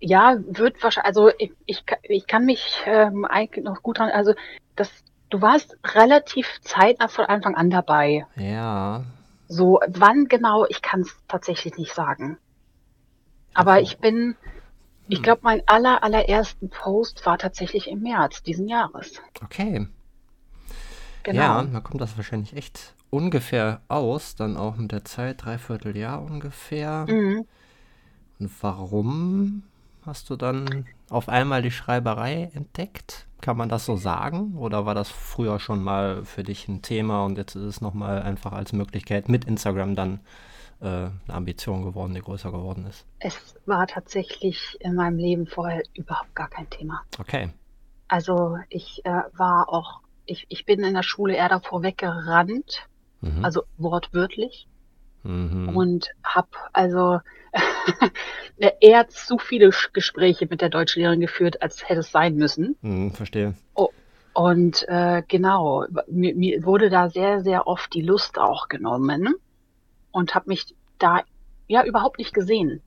[0.00, 4.34] ja, wird wahrscheinlich, also ich, ich, ich kann mich ähm, eigentlich noch gut dran, also
[4.76, 4.90] das,
[5.30, 8.26] du warst relativ zeitnah von Anfang an dabei.
[8.36, 9.04] Ja.
[9.52, 12.38] So, wann genau, ich kann es tatsächlich nicht sagen.
[13.52, 14.34] Aber ich bin,
[15.08, 15.22] ich hm.
[15.24, 19.20] glaube, mein aller, allerersten Post war tatsächlich im März diesen Jahres.
[19.44, 19.86] Okay.
[21.22, 21.38] Genau.
[21.38, 26.22] Ja, da kommt das wahrscheinlich echt ungefähr aus, dann auch mit der Zeit, dreiviertel Jahr
[26.22, 27.04] ungefähr.
[27.06, 27.46] Mhm.
[28.38, 29.64] Und warum
[30.06, 33.26] hast du dann auf einmal die Schreiberei entdeckt?
[33.42, 34.56] Kann man das so sagen?
[34.56, 38.22] Oder war das früher schon mal für dich ein Thema und jetzt ist es nochmal
[38.22, 40.20] einfach als Möglichkeit mit Instagram dann
[40.80, 43.04] äh, eine Ambition geworden, die größer geworden ist?
[43.18, 47.02] Es war tatsächlich in meinem Leben vorher überhaupt gar kein Thema.
[47.18, 47.50] Okay.
[48.06, 52.88] Also ich äh, war auch, ich, ich bin in der Schule eher davor weggerannt,
[53.22, 53.44] mhm.
[53.44, 54.68] also wortwörtlich.
[55.22, 55.76] Mhm.
[55.76, 57.20] Und habe also
[58.80, 62.76] eher zu viele Gespräche mit der Deutschlehrerin geführt, als hätte es sein müssen.
[62.82, 63.54] Mhm, verstehe.
[63.74, 63.90] Oh,
[64.34, 69.34] und äh, genau, mir, mir, wurde da sehr, sehr oft die Lust auch genommen
[70.10, 71.22] und habe mich da
[71.68, 72.80] ja überhaupt nicht gesehen.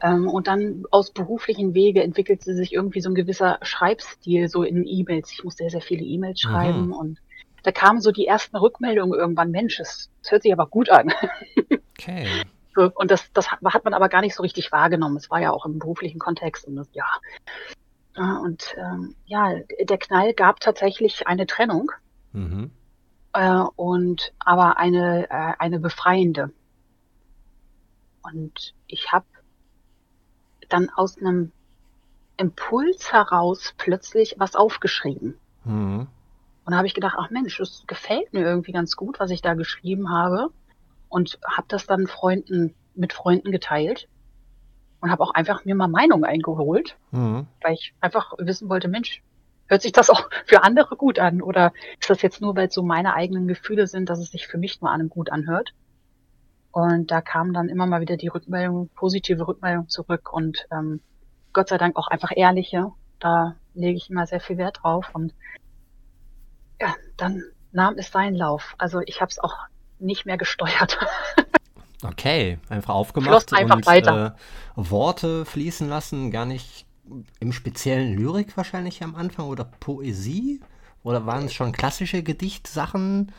[0.00, 4.84] Ähm, und dann aus beruflichen Wege entwickelte sich irgendwie so ein gewisser Schreibstil so in
[4.84, 5.30] E-Mails.
[5.32, 6.92] Ich musste sehr, sehr viele E-Mails schreiben mhm.
[6.92, 7.18] und
[7.62, 11.12] da kamen so die ersten Rückmeldungen irgendwann, Mensch, das, das hört sich aber gut an.
[11.98, 12.26] Okay.
[12.94, 15.16] Und das, das hat man aber gar nicht so richtig wahrgenommen.
[15.16, 17.04] Es war ja auch im beruflichen Kontext und das, ja.
[18.16, 21.92] Und ähm, ja, der Knall gab tatsächlich eine Trennung.
[22.32, 22.70] Mhm.
[23.34, 26.50] Äh, und aber eine, äh, eine befreiende.
[28.22, 29.26] Und ich habe
[30.70, 31.52] dann aus einem
[32.38, 35.38] Impuls heraus plötzlich was aufgeschrieben.
[35.64, 36.06] Mhm.
[36.64, 39.42] Und da habe ich gedacht, ach Mensch, das gefällt mir irgendwie ganz gut, was ich
[39.42, 40.50] da geschrieben habe.
[41.08, 44.08] Und habe das dann Freunden, mit Freunden geteilt.
[45.00, 47.46] Und habe auch einfach mir mal Meinung eingeholt, mhm.
[47.60, 49.20] weil ich einfach wissen wollte, Mensch,
[49.66, 51.42] hört sich das auch für andere gut an?
[51.42, 54.46] Oder ist das jetzt nur, weil es so meine eigenen Gefühle sind, dass es sich
[54.46, 55.74] für mich nur an einem gut anhört?
[56.70, 61.00] Und da kam dann immer mal wieder die Rückmeldung, positive Rückmeldung zurück und ähm,
[61.52, 62.92] Gott sei Dank auch einfach ehrliche.
[63.18, 65.10] Da lege ich immer sehr viel Wert drauf.
[65.12, 65.34] Und
[66.82, 68.74] ja, dann nahm es seinen Lauf.
[68.78, 69.56] Also ich habe es auch
[69.98, 70.98] nicht mehr gesteuert.
[72.02, 74.36] okay, einfach aufgemacht einfach und weiter.
[74.76, 76.86] Äh, Worte fließen lassen, gar nicht
[77.40, 80.60] im speziellen Lyrik wahrscheinlich am Anfang oder Poesie?
[81.04, 83.32] Oder waren es schon klassische Gedichtsachen?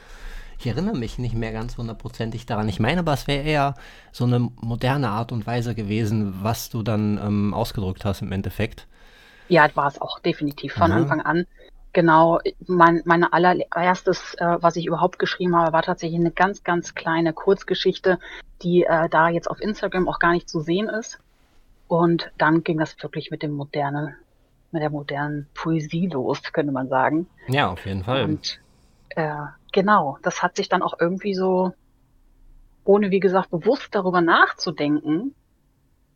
[0.59, 2.69] Ich erinnere mich nicht mehr ganz hundertprozentig daran.
[2.69, 3.75] Ich meine aber, es wäre eher
[4.11, 8.87] so eine moderne Art und Weise gewesen, was du dann ähm, ausgedrückt hast im Endeffekt.
[9.49, 10.97] Ja, war es auch definitiv von mhm.
[10.97, 11.45] Anfang an.
[11.93, 16.95] Genau, mein, meine allererstes, äh, was ich überhaupt geschrieben habe, war tatsächlich eine ganz, ganz
[16.95, 18.19] kleine Kurzgeschichte,
[18.63, 21.19] die äh, da jetzt auf Instagram auch gar nicht zu sehen ist.
[21.87, 24.15] Und dann ging das wirklich mit dem modernen,
[24.71, 27.27] mit der modernen Poesie los, könnte man sagen.
[27.47, 28.23] Ja, auf jeden Fall.
[28.23, 28.59] Und
[29.09, 31.73] äh, genau, das hat sich dann auch irgendwie so,
[32.85, 35.35] ohne wie gesagt bewusst darüber nachzudenken,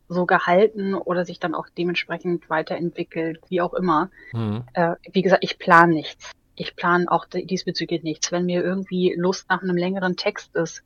[0.08, 4.10] so gehalten oder sich dann auch dementsprechend weiterentwickelt, wie auch immer.
[4.32, 4.64] Mhm.
[4.72, 6.32] Äh, wie gesagt, ich plane nichts.
[6.54, 8.32] Ich plane auch diesbezüglich nichts.
[8.32, 10.82] Wenn mir irgendwie Lust nach einem längeren Text ist,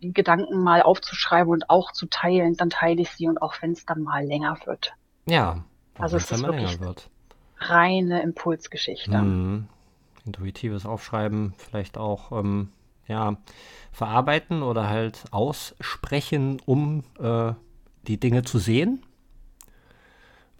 [0.00, 3.86] Gedanken mal aufzuschreiben und auch zu teilen, dann teile ich sie und auch wenn es
[3.86, 4.92] dann mal länger wird.
[5.26, 5.64] Ja,
[5.98, 6.78] also es ist wirklich
[7.56, 9.16] reine Impulsgeschichte.
[9.16, 9.68] Mhm.
[10.24, 12.70] Intuitives Aufschreiben, vielleicht auch ähm,
[13.08, 13.36] ja,
[13.90, 17.52] verarbeiten oder halt aussprechen, um äh,
[18.08, 19.02] die Dinge zu sehen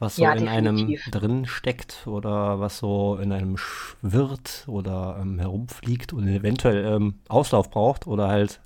[0.02, 5.38] was so ja, in einem drin steckt oder was so in einem schwirrt oder ähm,
[5.38, 8.60] herumfliegt und eventuell ähm, Auslauf braucht oder halt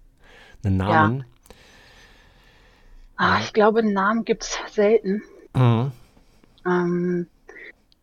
[0.64, 1.18] einen Namen.
[1.18, 1.24] Ja.
[3.18, 5.22] Ach, ich glaube, einen Namen gibt es selten.
[5.54, 5.92] Mhm.
[6.66, 7.26] Ähm,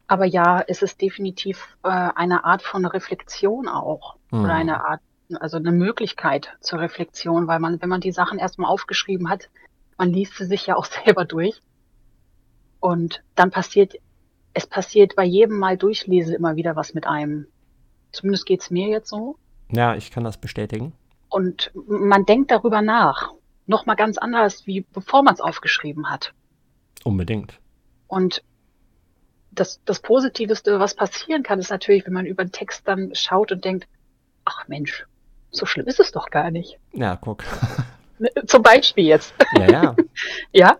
[0.07, 4.15] aber ja, es ist definitiv äh, eine Art von Reflexion auch.
[4.29, 4.43] Mhm.
[4.43, 5.01] Oder eine Art,
[5.39, 9.49] also eine Möglichkeit zur Reflexion, weil man, wenn man die Sachen erstmal aufgeschrieben hat,
[9.97, 11.61] man liest sie sich ja auch selber durch.
[12.79, 13.95] Und dann passiert,
[14.53, 17.47] es passiert bei jedem Mal Durchlesen immer wieder was mit einem.
[18.11, 19.37] Zumindest geht es mir jetzt so.
[19.71, 20.93] Ja, ich kann das bestätigen.
[21.29, 23.31] Und man denkt darüber nach.
[23.65, 26.33] Nochmal ganz anders, wie bevor man es aufgeschrieben hat.
[27.03, 27.59] Unbedingt.
[28.07, 28.43] Und
[29.51, 33.51] das, das Positivste, was passieren kann, ist natürlich, wenn man über den Text dann schaut
[33.51, 33.87] und denkt,
[34.45, 35.05] ach Mensch,
[35.51, 36.79] so schlimm ist es doch gar nicht.
[36.91, 37.43] Ja, guck.
[38.47, 39.33] Zum Beispiel jetzt.
[39.57, 39.95] Ja, ja.
[40.51, 40.77] ja.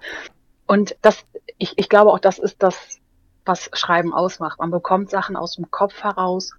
[0.65, 1.25] Und das,
[1.57, 2.99] ich, ich glaube auch, das ist das,
[3.45, 4.59] was Schreiben ausmacht.
[4.59, 6.51] Man bekommt Sachen aus dem Kopf heraus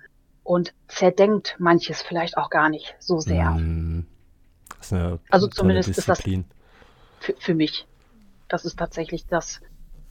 [0.42, 3.51] und zerdenkt manches vielleicht auch gar nicht so sehr.
[3.51, 4.07] Mm,
[5.31, 7.87] also zumindest ist das für, für mich.
[8.49, 9.61] Das ist tatsächlich das,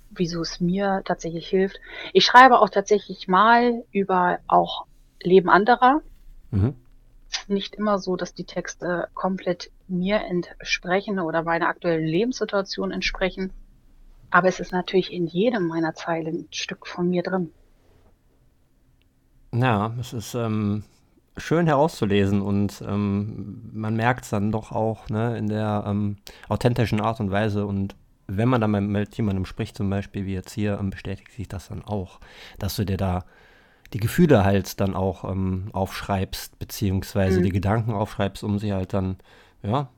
[0.09, 1.79] wieso es mir tatsächlich hilft.
[2.11, 4.85] Ich schreibe auch tatsächlich mal über auch
[5.21, 6.01] Leben anderer.
[6.49, 6.75] Mhm.
[7.47, 13.51] Nicht immer so, dass die Texte komplett mir entsprechen oder meiner aktuellen Lebenssituation entsprechen.
[14.29, 17.51] Aber es ist natürlich in jedem meiner Zeilen ein Stück von mir drin.
[19.53, 20.83] Ja, es ist ähm,
[21.37, 26.17] schön herauszulesen und ähm, man merkt es dann doch auch ne, in der ähm,
[26.49, 27.65] authentischen Art und Weise.
[27.65, 27.95] Und
[28.27, 31.67] wenn man dann mit jemandem spricht, zum Beispiel wie jetzt hier, ähm, bestätigt sich das
[31.67, 32.19] dann auch,
[32.57, 33.25] dass du dir da
[33.93, 37.43] die Gefühle halt dann auch ähm, aufschreibst, beziehungsweise mhm.
[37.43, 39.17] die Gedanken aufschreibst, um sie halt dann,
[39.63, 39.89] ja,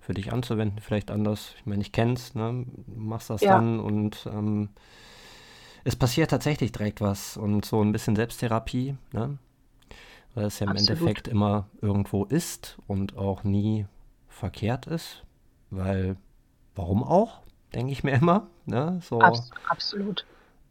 [0.00, 1.54] für dich anzuwenden, vielleicht anders.
[1.58, 2.66] Ich meine, ich kenn's, ne?
[2.86, 3.54] Du machst das ja.
[3.54, 4.70] dann und ähm,
[5.84, 9.38] es passiert tatsächlich direkt was und so ein bisschen Selbsttherapie, ne?
[10.34, 10.90] Weil es ja im Absolut.
[10.90, 13.86] Endeffekt immer irgendwo ist und auch nie
[14.28, 15.24] verkehrt ist.
[15.70, 16.16] Weil,
[16.74, 17.42] warum auch,
[17.74, 18.48] denke ich mir immer.
[18.64, 19.00] Ne?
[19.02, 20.24] So, Abs absolut.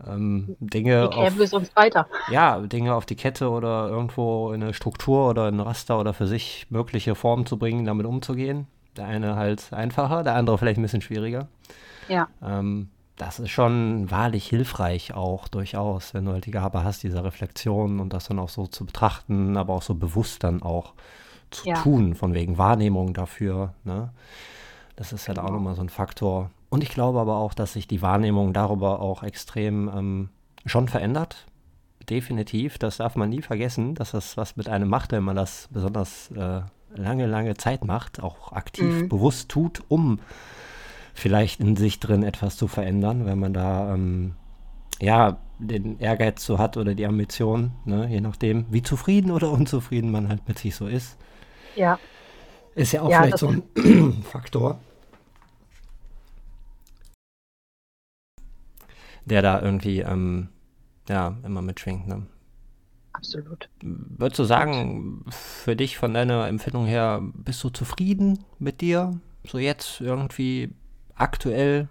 [0.07, 2.07] Ähm, Dinge kämen wir sonst weiter?
[2.29, 6.13] Ja, Dinge auf die Kette oder irgendwo in eine Struktur oder in ein Raster oder
[6.13, 8.67] für sich mögliche Formen zu bringen, damit umzugehen.
[8.97, 11.47] Der eine halt einfacher, der andere vielleicht ein bisschen schwieriger.
[12.07, 12.27] Ja.
[12.43, 17.23] Ähm, das ist schon wahrlich hilfreich auch durchaus, wenn du halt die Gabe hast, diese
[17.23, 20.93] Reflexion und das dann auch so zu betrachten, aber auch so bewusst dann auch
[21.51, 21.75] zu ja.
[21.75, 23.73] tun, von wegen Wahrnehmung dafür.
[23.83, 24.09] Ne?
[24.95, 25.49] Das ist halt genau.
[25.49, 26.49] auch nochmal so ein Faktor.
[26.71, 30.29] Und ich glaube aber auch, dass sich die Wahrnehmung darüber auch extrem ähm,
[30.65, 31.45] schon verändert.
[32.09, 35.67] Definitiv, das darf man nie vergessen, dass das was mit einem macht, wenn man das
[35.71, 36.61] besonders äh,
[36.95, 39.09] lange, lange Zeit macht, auch aktiv mhm.
[39.09, 40.19] bewusst tut, um
[41.13, 44.35] vielleicht in sich drin etwas zu verändern, wenn man da ähm,
[45.01, 50.09] ja den Ehrgeiz so hat oder die Ambition, ne, je nachdem, wie zufrieden oder unzufrieden
[50.09, 51.17] man halt mit sich so ist.
[51.75, 51.99] Ja.
[52.75, 54.79] Ist ja auch ja, vielleicht so ein Faktor,
[59.25, 60.49] der da irgendwie ähm,
[61.07, 62.07] ja immer mitschwingt.
[62.07, 62.25] Ne?
[63.13, 63.69] Absolut.
[63.81, 69.19] Würdest du sagen, für dich von deiner Empfindung her, bist du zufrieden mit dir?
[69.45, 70.69] So jetzt irgendwie
[71.15, 71.87] aktuell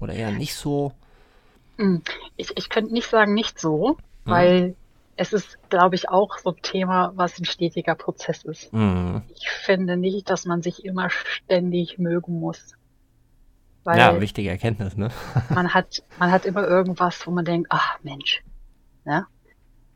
[0.00, 0.92] oder eher nicht so?
[1.78, 2.02] Hm,
[2.36, 4.30] ich, ich könnte nicht sagen, nicht so, mhm.
[4.30, 4.76] weil
[5.16, 8.72] es ist, glaube ich, auch so ein Thema, was ein stetiger Prozess ist.
[8.72, 9.22] Mhm.
[9.36, 12.74] Ich finde nicht, dass man sich immer ständig mögen muss.
[13.84, 15.10] Ja, wichtige Erkenntnis, ne?
[15.50, 18.42] man hat, man hat immer irgendwas, wo man denkt, ach Mensch,
[19.04, 19.26] ne?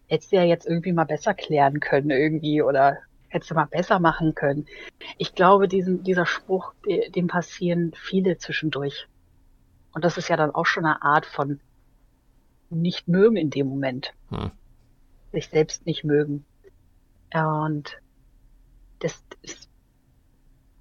[0.09, 3.99] hättest du ja jetzt irgendwie mal besser klären können irgendwie oder hättest du mal besser
[3.99, 4.67] machen können.
[5.19, 6.73] Ich glaube, diesen, dieser Spruch,
[7.15, 9.09] dem passieren viele zwischendurch.
[9.93, 11.61] Und das ist ja dann auch schon eine Art von
[12.71, 14.13] nicht mögen in dem Moment.
[14.31, 14.51] Hm.
[15.33, 16.45] Sich selbst nicht mögen.
[17.35, 18.01] Und
[19.01, 19.69] das ist,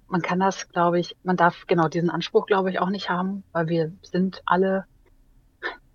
[0.08, 3.42] man kann das, glaube ich, man darf genau diesen Anspruch, glaube ich, auch nicht haben,
[3.52, 4.84] weil wir sind alle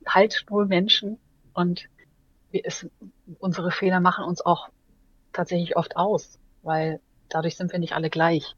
[0.05, 1.17] halt nur Menschen
[1.53, 1.87] und
[2.51, 2.87] es,
[3.39, 4.69] unsere Fehler machen uns auch
[5.31, 8.55] tatsächlich oft aus, weil dadurch sind wir nicht alle gleich.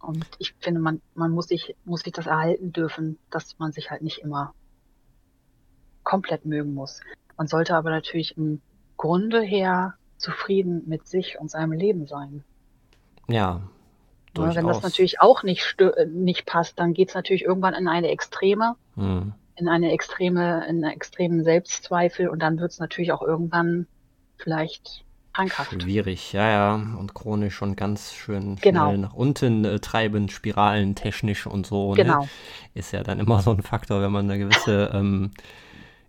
[0.00, 3.90] Und ich finde, man, man muss sich, muss sich das erhalten dürfen, dass man sich
[3.90, 4.54] halt nicht immer
[6.04, 7.00] komplett mögen muss.
[7.36, 8.60] Man sollte aber natürlich im
[8.96, 12.44] Grunde her zufrieden mit sich und seinem Leben sein.
[13.28, 13.62] Ja,
[14.34, 14.56] Durchaus.
[14.56, 15.76] Wenn das natürlich auch nicht,
[16.08, 19.32] nicht passt, dann geht es natürlich irgendwann in eine Extreme, hm.
[19.56, 23.86] in eine extreme, in einen extremen Selbstzweifel und dann wird es natürlich auch irgendwann
[24.36, 25.82] vielleicht krankhaft.
[25.82, 26.74] Schwierig, ja, ja.
[26.74, 28.88] Und chronisch und ganz schön genau.
[28.88, 31.94] schnell nach unten äh, treiben, Spiralen technisch und so.
[31.94, 32.02] Ne?
[32.04, 32.22] Genau.
[32.22, 32.28] Ne?
[32.74, 35.32] Ist ja dann immer so ein Faktor, wenn man eine gewisse, ähm,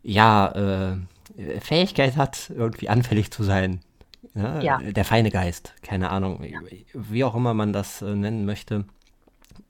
[0.04, 3.82] ja, äh, Fähigkeit hat, irgendwie anfällig zu sein
[4.34, 4.64] Ne?
[4.64, 4.78] Ja.
[4.78, 6.60] Der feine Geist, keine Ahnung, ja.
[6.94, 8.86] wie auch immer man das äh, nennen möchte.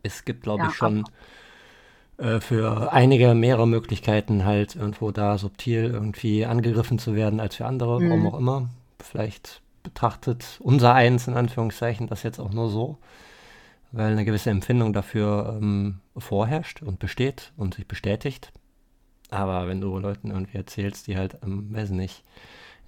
[0.03, 1.05] Es gibt, glaube ja, ich, schon
[2.17, 7.65] äh, für einige mehrere Möglichkeiten, halt irgendwo da subtil irgendwie angegriffen zu werden als für
[7.65, 8.09] andere, mhm.
[8.09, 8.69] warum auch immer.
[8.99, 12.97] Vielleicht betrachtet unser Eins in Anführungszeichen das jetzt auch nur so,
[13.91, 18.51] weil eine gewisse Empfindung dafür ähm, vorherrscht und besteht und sich bestätigt.
[19.31, 22.23] Aber wenn du Leuten irgendwie erzählst, die halt, ähm, weiß nicht,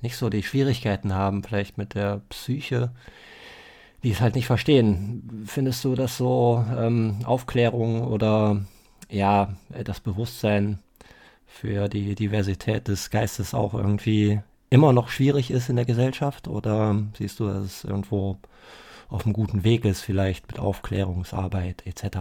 [0.04, 2.92] nicht so die Schwierigkeiten haben, vielleicht mit der Psyche,
[4.04, 5.46] die es halt nicht verstehen.
[5.48, 8.66] Findest du, dass so ähm, Aufklärung oder
[9.10, 10.80] ja, das Bewusstsein
[11.46, 16.48] für die Diversität des Geistes auch irgendwie immer noch schwierig ist in der Gesellschaft?
[16.48, 18.38] Oder siehst du, dass es irgendwo
[19.10, 22.18] auf einem guten Weg ist, vielleicht mit Aufklärungsarbeit etc.?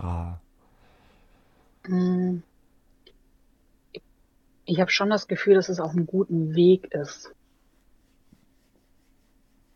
[1.84, 2.42] Hm.
[4.64, 7.34] Ich habe schon das Gefühl, dass es auf einem guten Weg ist.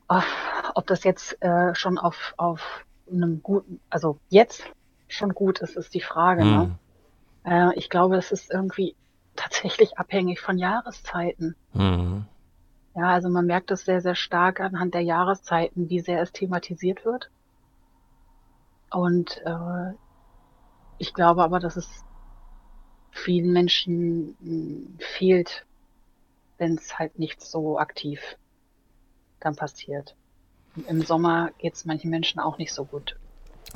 [0.09, 4.65] Ob das jetzt äh, schon auf, auf einem guten, also jetzt
[5.09, 6.45] schon gut ist, ist die Frage.
[6.45, 6.51] Mhm.
[6.51, 6.79] Ne?
[7.45, 7.53] Hm.
[7.53, 8.95] Äh, ich glaube, es ist irgendwie
[9.35, 11.55] tatsächlich abhängig von Jahreszeiten.
[11.73, 12.27] Mhm.
[12.95, 17.05] Ja, also man merkt es sehr, sehr stark anhand der Jahreszeiten, wie sehr es thematisiert
[17.05, 17.31] wird.
[18.91, 19.93] Und äh,
[20.99, 22.05] ich glaube aber, dass es
[23.11, 25.67] vielen Menschen mh, hm, fehlt,
[26.59, 28.21] wenn es halt nicht so aktiv
[29.47, 30.15] dann passiert.
[30.89, 33.17] Im Sommer geht es manchen Menschen auch nicht so gut.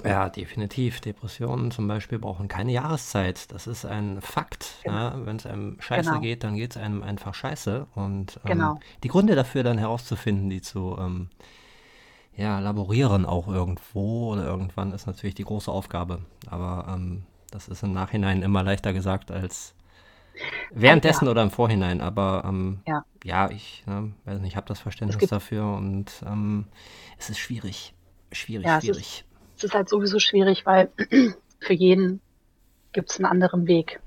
[0.05, 1.01] Ja, definitiv.
[1.01, 3.51] Depressionen zum Beispiel brauchen keine Jahreszeit.
[3.53, 4.77] Das ist ein Fakt.
[4.85, 4.97] Genau.
[4.97, 6.21] Ja, Wenn es einem scheiße genau.
[6.21, 7.87] geht, dann geht es einem einfach scheiße.
[7.95, 8.81] Und ähm, genau.
[9.03, 11.31] die Gründe dafür dann herauszufinden, die zu ähm,
[12.35, 16.21] ja, laborieren auch irgendwo oder irgendwann, ist natürlich die große Aufgabe.
[16.47, 19.75] Aber ähm, das ist im Nachhinein immer leichter gesagt als
[20.71, 21.31] Währenddessen ja.
[21.31, 23.05] oder im Vorhinein, aber ähm, ja.
[23.25, 26.67] ja, ich ne, weiß nicht, ich habe das Verständnis dafür und ähm,
[27.19, 27.95] es ist schwierig.
[28.33, 28.99] Schwierig, ja, schwierig.
[28.99, 29.25] Es ist,
[29.57, 30.91] es ist halt sowieso schwierig, weil
[31.61, 32.21] für jeden
[32.93, 34.01] gibt es einen anderen Weg.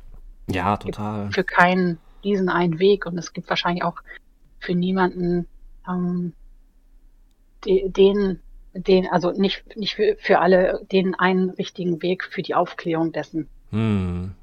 [0.50, 1.32] Ja, total.
[1.32, 3.98] Für keinen diesen einen Weg und es gibt wahrscheinlich auch
[4.60, 5.48] für niemanden
[5.88, 6.34] ähm,
[7.66, 8.40] den,
[8.74, 13.50] den, also nicht, nicht für, für alle den einen richtigen Weg für die Aufklärung dessen.
[13.72, 14.34] Hm.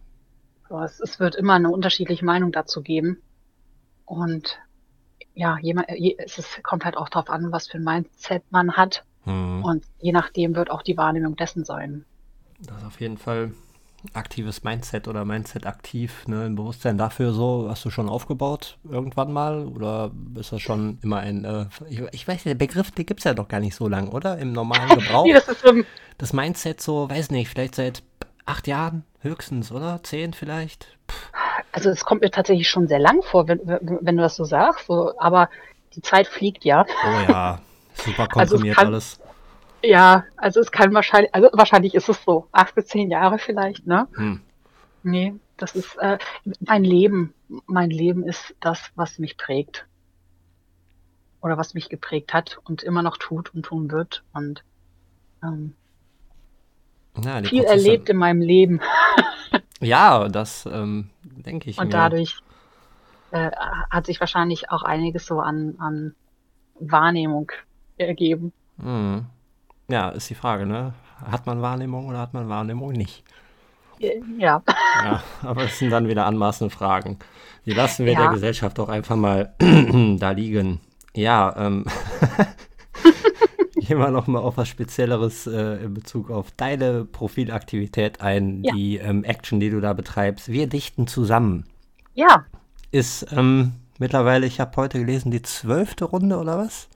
[0.71, 3.21] Es, es wird immer eine unterschiedliche Meinung dazu geben.
[4.05, 4.59] Und
[5.35, 9.05] ja, jemand, es ist, kommt halt auch darauf an, was für ein Mindset man hat.
[9.25, 9.65] Mhm.
[9.65, 12.05] Und je nachdem wird auch die Wahrnehmung dessen sein.
[12.61, 13.53] Das ist auf jeden Fall
[14.15, 19.33] aktives Mindset oder Mindset aktiv, ne, ein Bewusstsein dafür so, hast du schon aufgebaut irgendwann
[19.33, 19.67] mal?
[19.67, 23.21] Oder ist das schon immer ein, äh, ich, ich, weiß nicht, der Begriff, den gibt
[23.21, 24.39] es ja doch gar nicht so lange, oder?
[24.39, 25.25] Im normalen Gebrauch.
[25.25, 25.85] nee, das, ist, um,
[26.19, 28.03] das Mindset so, weiß nicht, vielleicht seit
[28.47, 30.03] acht Jahren höchstens, oder?
[30.03, 30.97] Zehn vielleicht?
[31.09, 31.33] Pff.
[31.73, 34.87] Also es kommt mir tatsächlich schon sehr lang vor, wenn, wenn du das so sagst.
[34.87, 35.49] So, aber
[35.95, 36.85] die Zeit fliegt ja.
[37.05, 37.61] Oh ja,
[37.95, 39.21] super also komprimiert also kann, alles.
[39.83, 43.87] Ja, also es kann wahrscheinlich, also wahrscheinlich ist es so, acht bis zehn Jahre vielleicht,
[43.87, 44.09] ne?
[44.15, 44.41] Hm.
[45.03, 46.19] Nee, das ist äh,
[46.61, 47.35] mein Leben.
[47.67, 49.87] Mein Leben ist das, was mich prägt.
[51.41, 54.23] Oder was mich geprägt hat und immer noch tut und tun wird.
[54.35, 54.63] Und
[55.43, 55.75] ähm,
[57.25, 57.89] ja, viel Prozesse.
[57.89, 58.81] erlebt in meinem Leben.
[59.81, 61.79] ja, das ähm, denke ich.
[61.79, 61.93] Und mir.
[61.93, 62.39] dadurch
[63.31, 63.51] äh,
[63.91, 66.15] hat sich wahrscheinlich auch einiges so an, an
[66.79, 67.53] Wahrnehmung
[67.97, 68.53] ergeben.
[68.81, 69.27] Hm.
[69.89, 70.95] Ja, ist die Frage, ne?
[71.31, 73.25] Hat man Wahrnehmung oder hat man Wahrnehmung nicht?
[74.39, 74.63] Ja.
[75.05, 77.19] Ja, aber es sind dann wieder anmaßende Fragen.
[77.67, 78.21] Die lassen wir ja.
[78.21, 79.55] der Gesellschaft auch einfach mal
[80.19, 80.81] da liegen.
[81.15, 81.85] Ja, ähm,
[83.91, 88.73] gehen wir nochmal auf was Spezielleres äh, in Bezug auf deine Profilaktivität ein, ja.
[88.73, 90.47] die ähm, Action, die du da betreibst.
[90.47, 91.67] Wir dichten zusammen.
[92.15, 92.45] Ja.
[92.93, 96.89] Ist ähm, mittlerweile, ich habe heute gelesen, die zwölfte Runde oder was?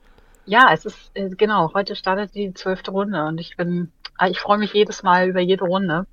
[0.45, 4.39] Ja, es ist, äh, genau, heute startet die zwölfte Runde und ich bin, äh, ich
[4.39, 6.07] freue mich jedes Mal über jede Runde.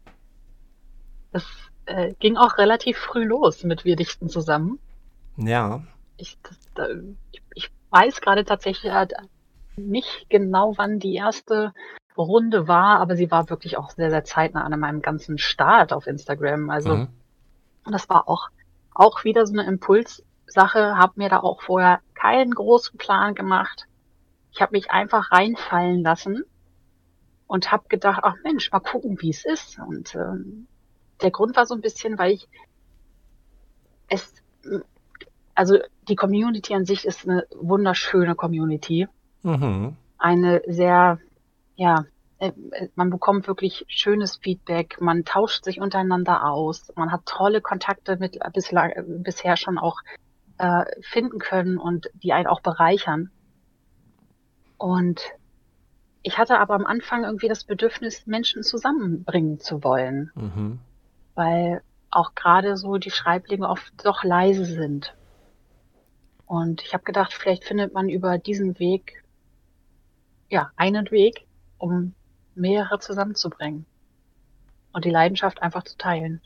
[1.30, 1.44] Es
[1.86, 4.80] äh, ging auch relativ früh los mit Wir dichten zusammen.
[5.36, 5.84] Ja.
[6.16, 6.58] Ich, das,
[7.30, 9.06] ich, ich weiß gerade tatsächlich, äh,
[9.76, 11.72] nicht genau, wann die erste
[12.16, 16.06] Runde war, aber sie war wirklich auch sehr, sehr zeitnah an meinem ganzen Start auf
[16.06, 16.70] Instagram.
[16.70, 17.08] Also, mhm.
[17.90, 18.48] das war auch,
[18.94, 23.86] auch wieder so eine Impulssache, habe mir da auch vorher keinen großen Plan gemacht.
[24.52, 26.44] Ich habe mich einfach reinfallen lassen
[27.46, 29.78] und habe gedacht, ach Mensch, mal gucken, wie es ist.
[29.78, 30.66] Und ähm,
[31.22, 32.48] der Grund war so ein bisschen, weil ich
[34.08, 34.34] es,
[35.54, 39.08] also die Community an sich ist eine wunderschöne Community.
[39.42, 39.96] Mhm.
[40.18, 41.18] Eine sehr,
[41.76, 42.04] ja,
[42.38, 42.52] äh,
[42.94, 48.38] man bekommt wirklich schönes Feedback, man tauscht sich untereinander aus, man hat tolle Kontakte mit
[48.52, 50.00] bislang, bisher schon auch
[50.58, 53.30] äh, finden können und die einen auch bereichern.
[54.78, 55.22] Und
[56.22, 60.30] ich hatte aber am Anfang irgendwie das Bedürfnis, Menschen zusammenbringen zu wollen.
[60.34, 60.78] Mhm.
[61.34, 65.14] Weil auch gerade so die Schreiblinge oft doch leise sind.
[66.46, 69.21] Und ich habe gedacht, vielleicht findet man über diesen Weg,
[70.52, 71.46] ja, einen Weg,
[71.78, 72.14] um
[72.54, 73.86] mehrere zusammenzubringen
[74.92, 76.42] und die Leidenschaft einfach zu teilen.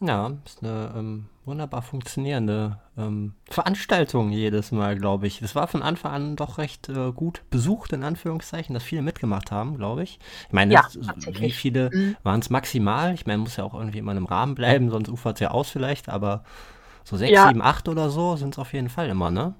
[0.00, 5.38] Ja, ist eine ähm, wunderbar funktionierende ähm, Veranstaltung jedes Mal, glaube ich.
[5.38, 9.52] Das war von Anfang an doch recht äh, gut besucht, in Anführungszeichen, dass viele mitgemacht
[9.52, 10.18] haben, glaube ich.
[10.48, 10.86] Ich meine, ja,
[11.32, 12.16] wie viele mhm.
[12.24, 13.14] waren es maximal?
[13.14, 15.70] Ich meine, muss ja auch irgendwie immer im Rahmen bleiben, sonst ufert es ja aus
[15.70, 16.42] vielleicht, aber
[17.04, 17.46] so sechs, ja.
[17.46, 19.54] sieben, acht oder so sind es auf jeden Fall immer, ne?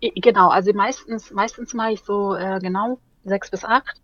[0.00, 4.00] Genau, also meistens, meistens mache ich so äh, genau sechs bis acht.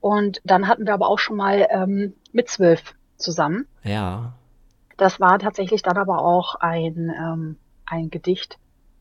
[0.00, 3.66] Und dann hatten wir aber auch schon mal ähm, mit zwölf zusammen.
[3.82, 4.34] Ja.
[4.96, 7.56] Das war tatsächlich dann aber auch ein, ähm,
[7.86, 8.58] ein Gedicht,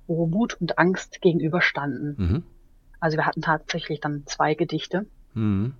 [0.07, 2.15] wo Mut und Angst gegenüberstanden.
[2.17, 2.43] Mhm.
[2.99, 5.05] Also wir hatten tatsächlich dann zwei Gedichte.
[5.33, 5.75] Mhm.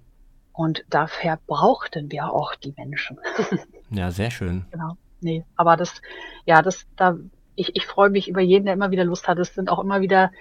[0.51, 3.19] Und dafür brauchten wir auch die Menschen.
[3.89, 4.65] ja, sehr schön.
[4.71, 4.97] Genau.
[5.19, 6.01] Nee, aber das,
[6.45, 7.17] ja, das, da,
[7.55, 9.39] ich, ich freue mich über jeden, der immer wieder Lust hat.
[9.39, 10.31] Es sind auch immer wieder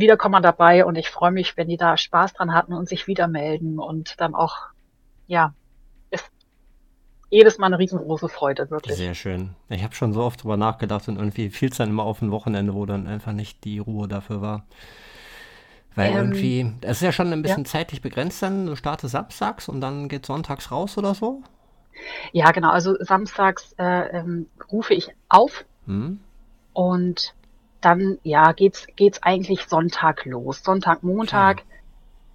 [0.00, 3.28] Wiederkommer dabei und ich freue mich, wenn die da Spaß dran hatten und sich wieder
[3.28, 4.56] melden und dann auch,
[5.26, 5.54] ja,
[7.30, 8.96] jedes Mal eine riesengroße Freude, wirklich.
[8.96, 9.54] Sehr schön.
[9.68, 12.32] Ich habe schon so oft drüber nachgedacht und irgendwie fiel es dann immer auf ein
[12.32, 14.66] Wochenende, wo dann einfach nicht die Ruhe dafür war.
[15.94, 17.70] Weil ähm, irgendwie, es ist ja schon ein bisschen ja.
[17.70, 21.42] zeitlich begrenzt dann, du startest samstags und dann geht sonntags raus oder so?
[22.32, 22.70] Ja, genau.
[22.70, 26.18] Also samstags äh, ähm, rufe ich auf hm.
[26.72, 27.34] und
[27.80, 30.62] dann ja geht's geht's eigentlich Sonntag los.
[30.62, 31.58] Sonntag, Montag.
[31.58, 31.66] Okay.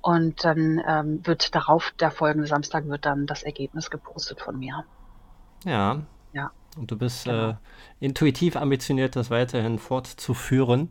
[0.02, 4.86] Und dann ähm, wird darauf, der folgende Samstag, wird dann das Ergebnis gepostet von mir.
[5.64, 6.04] Ja.
[6.76, 7.52] Und du bist genau.
[7.52, 7.56] äh,
[8.00, 10.90] intuitiv ambitioniert, das weiterhin fortzuführen.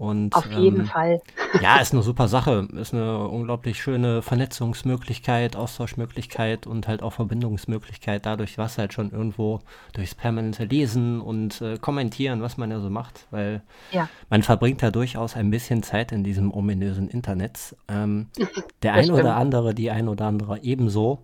[0.00, 1.20] Und, Auf jeden ähm, Fall.
[1.60, 2.66] Ja, ist eine super Sache.
[2.76, 8.24] Ist eine unglaublich schöne Vernetzungsmöglichkeit, Austauschmöglichkeit und halt auch Verbindungsmöglichkeit.
[8.24, 9.60] Dadurch, was halt schon irgendwo
[9.92, 13.26] durchs permanente Lesen und äh, Kommentieren, was man ja so macht.
[13.30, 14.08] Weil ja.
[14.30, 17.76] man verbringt da durchaus ein bisschen Zeit in diesem ominösen Internet.
[17.88, 18.28] Ähm,
[18.82, 21.18] der ein oder andere, die ein oder andere ebenso.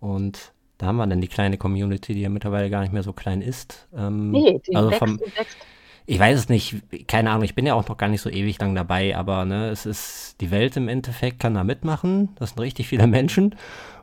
[0.00, 0.53] Und
[0.84, 3.40] da haben wir dann die kleine Community, die ja mittlerweile gar nicht mehr so klein
[3.40, 3.88] ist.
[3.96, 5.56] Ähm, nee, die also wächst vom, wächst.
[6.06, 8.60] Ich weiß es nicht, keine Ahnung, ich bin ja auch noch gar nicht so ewig
[8.60, 12.28] lang dabei, aber ne, es ist, die Welt im Endeffekt kann da mitmachen.
[12.38, 13.54] Das sind richtig viele Menschen.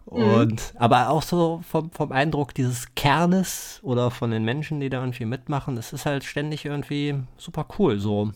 [0.10, 0.24] Mhm.
[0.24, 0.80] Und, mhm.
[0.80, 5.26] aber auch so vom, vom Eindruck dieses Kernes oder von den Menschen, die da irgendwie
[5.26, 8.00] mitmachen, es ist halt ständig irgendwie super cool.
[8.00, 8.32] So,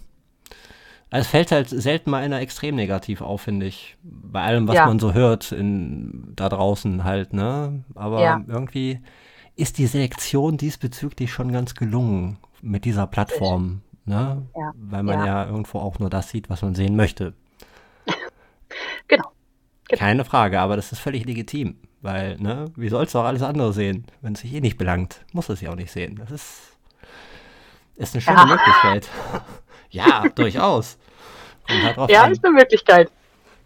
[1.09, 3.97] also es fällt halt selten mal einer extrem negativ auf, finde ich.
[4.03, 4.85] Bei allem, was ja.
[4.85, 7.83] man so hört in, da draußen halt, ne?
[7.93, 8.43] Aber ja.
[8.47, 8.99] irgendwie
[9.55, 14.45] ist die Selektion diesbezüglich schon ganz gelungen mit dieser Plattform, ne?
[14.57, 14.73] Ja.
[14.75, 15.45] Weil man ja.
[15.45, 17.33] irgendwo auch nur das sieht, was man sehen möchte.
[19.07, 19.31] genau.
[19.87, 19.99] genau.
[19.99, 21.77] Keine Frage, aber das ist völlig legitim.
[22.01, 24.05] Weil, ne, wie sollst du auch alles andere sehen?
[24.21, 26.17] Wenn es sich eh nicht belangt, muss es ja auch nicht sehen.
[26.17, 26.74] Das ist,
[27.95, 29.09] ist eine schöne Möglichkeit.
[29.91, 30.97] Ja, durchaus.
[31.69, 32.31] Halt ja, an.
[32.33, 33.09] ist eine Möglichkeit.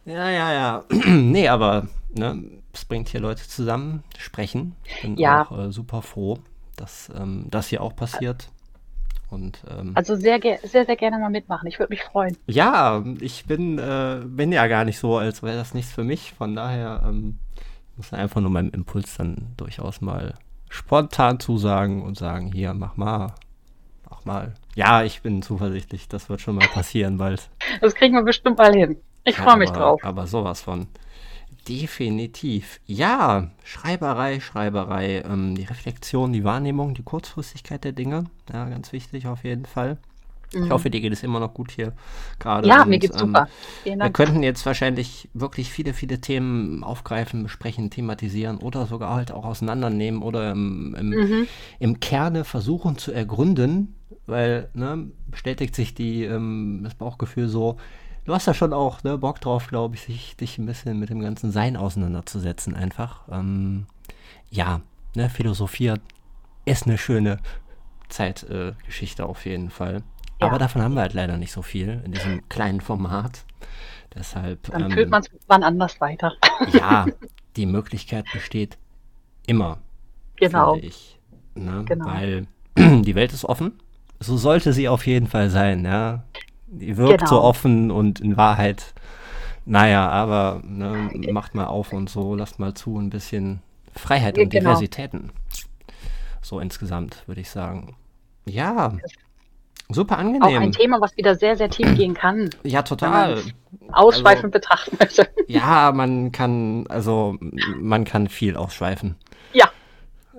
[0.05, 0.83] Ja, ja, ja.
[1.05, 4.75] nee, aber ne, es bringt hier Leute zusammen, sprechen.
[4.83, 5.41] Ich bin ja.
[5.41, 6.37] auch äh, super froh,
[6.75, 8.49] dass ähm, das hier auch passiert.
[9.29, 11.67] Und, ähm, also sehr, sehr, sehr gerne mal mitmachen.
[11.67, 12.35] Ich würde mich freuen.
[12.47, 16.33] Ja, ich bin, äh, bin ja gar nicht so, als wäre das nichts für mich.
[16.33, 17.39] Von daher ähm,
[17.95, 20.33] muss einfach nur meinem Impuls dann durchaus mal
[20.69, 23.33] spontan zusagen und sagen, hier, mach mal,
[24.25, 24.53] mach mal.
[24.75, 27.49] Ja, ich bin zuversichtlich, das wird schon mal passieren bald.
[27.81, 28.97] Das kriegen wir bestimmt mal hin.
[29.23, 30.03] Ich ja, freue mich drauf.
[30.03, 30.87] Aber sowas von.
[31.67, 32.79] Definitiv.
[32.85, 38.25] Ja, Schreiberei, Schreiberei, ähm, die Reflexion, die Wahrnehmung, die Kurzfristigkeit der Dinge.
[38.51, 39.97] Ja, ganz wichtig auf jeden Fall.
[40.51, 40.69] Ich mhm.
[40.71, 41.93] hoffe, dir geht es immer noch gut hier
[42.39, 42.67] gerade.
[42.67, 43.47] Ja, und, mir geht's ähm, super.
[43.83, 44.17] Vielen Dank.
[44.17, 49.45] Wir könnten jetzt wahrscheinlich wirklich viele, viele Themen aufgreifen, besprechen, thematisieren oder sogar halt auch
[49.45, 51.47] auseinandernehmen oder im, im, mhm.
[51.77, 53.95] im Kerne versuchen zu ergründen,
[54.25, 57.77] weil, ne, bestätigt sich die, ähm, das Bauchgefühl so,
[58.25, 61.09] du hast da schon auch ne, Bock drauf, glaube ich, sich, dich ein bisschen mit
[61.09, 63.27] dem ganzen Sein auseinanderzusetzen einfach.
[63.31, 63.87] Ähm,
[64.49, 64.81] ja,
[65.15, 66.01] ne, philosophiert
[66.65, 67.37] ist eine schöne
[68.09, 70.03] Zeitgeschichte äh, auf jeden Fall.
[70.39, 70.47] Ja.
[70.47, 73.45] Aber davon haben wir halt leider nicht so viel in diesem kleinen Format.
[74.15, 74.63] Deshalb.
[74.71, 76.33] Dann ähm, fühlt man es wann anders weiter.
[76.73, 77.05] Ja,
[77.55, 78.77] die Möglichkeit besteht
[79.45, 79.79] immer.
[80.35, 80.75] Genau.
[80.75, 81.19] Ich,
[81.55, 81.83] ne?
[81.85, 82.05] genau.
[82.05, 82.47] Weil
[82.77, 83.79] die Welt ist offen.
[84.19, 86.23] So sollte sie auf jeden Fall sein, ja.
[86.67, 87.29] Die wirkt genau.
[87.29, 88.93] so offen und in Wahrheit,
[89.65, 93.61] naja, aber ne, macht mal auf und so, lasst mal zu, ein bisschen
[93.95, 94.71] Freiheit und genau.
[94.71, 95.31] Diversitäten.
[96.41, 97.95] So insgesamt, würde ich sagen.
[98.45, 98.93] Ja,
[99.89, 100.43] super angenehm.
[100.43, 102.49] Auch ein Thema, was wieder sehr, sehr tief gehen kann.
[102.63, 103.41] Ja, total.
[103.91, 105.27] Ausschweifend also, betrachten möchte.
[105.47, 107.37] Ja, man kann, also
[107.79, 109.15] man kann viel ausschweifen.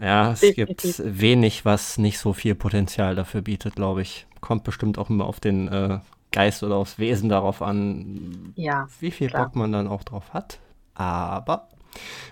[0.01, 0.33] Ja.
[0.33, 0.97] Es Definitiv.
[0.97, 4.27] gibt wenig, was nicht so viel Potenzial dafür bietet, glaube ich.
[4.41, 6.01] Kommt bestimmt auch immer auf den äh,
[6.33, 9.47] Geist oder aufs Wesen darauf an, ja, wie viel klar.
[9.47, 10.59] Bock man dann auch drauf hat.
[10.95, 11.69] Aber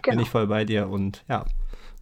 [0.03, 0.17] genau.
[0.17, 1.45] bin ich voll bei dir und ja,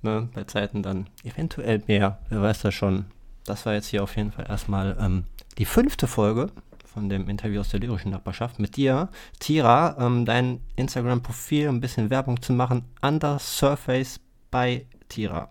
[0.03, 3.07] ne, bei Zeiten dann eventuell mehr, wer weiß das schon.
[3.45, 5.25] Das war jetzt hier auf jeden Fall erstmal ähm,
[5.59, 6.51] die fünfte Folge
[6.85, 9.09] von dem Interview aus der lyrischen Nachbarschaft mit dir,
[9.39, 15.51] Tira, ähm, dein Instagram-Profil, ein bisschen Werbung zu machen, Under Surface bei Tira.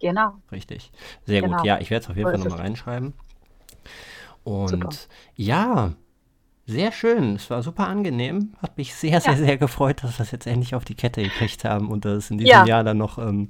[0.00, 0.34] Genau.
[0.52, 0.92] Richtig.
[1.26, 1.58] Sehr genau.
[1.58, 1.66] gut.
[1.66, 3.14] Ja, ich werde es auf jeden so Fall nochmal reinschreiben.
[4.44, 4.90] Und super.
[5.34, 5.92] ja,
[6.66, 7.36] sehr schön.
[7.36, 8.52] Es war super angenehm.
[8.60, 9.38] Hat mich sehr, sehr, ja.
[9.38, 12.30] sehr gefreut, dass wir das jetzt endlich auf die Kette gekriegt haben und dass es
[12.30, 12.66] in diesem ja.
[12.66, 13.48] Jahr dann noch ähm,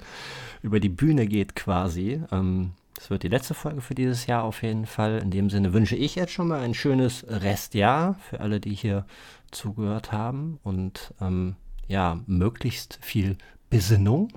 [0.63, 2.23] über die Bühne geht quasi.
[2.31, 5.19] Ähm, das wird die letzte Folge für dieses Jahr auf jeden Fall.
[5.19, 9.05] In dem Sinne wünsche ich jetzt schon mal ein schönes Restjahr für alle, die hier
[9.51, 13.37] zugehört haben und ähm, ja, möglichst viel
[13.71, 14.31] Besinnung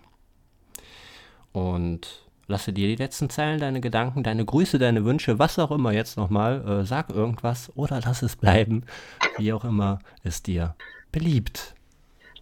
[1.53, 5.91] und lasse dir die letzten Zeilen, deine Gedanken, deine Grüße, deine Wünsche, was auch immer
[5.91, 8.83] jetzt nochmal, äh, sag irgendwas oder lass es bleiben,
[9.37, 10.75] wie auch immer es dir
[11.11, 11.75] beliebt.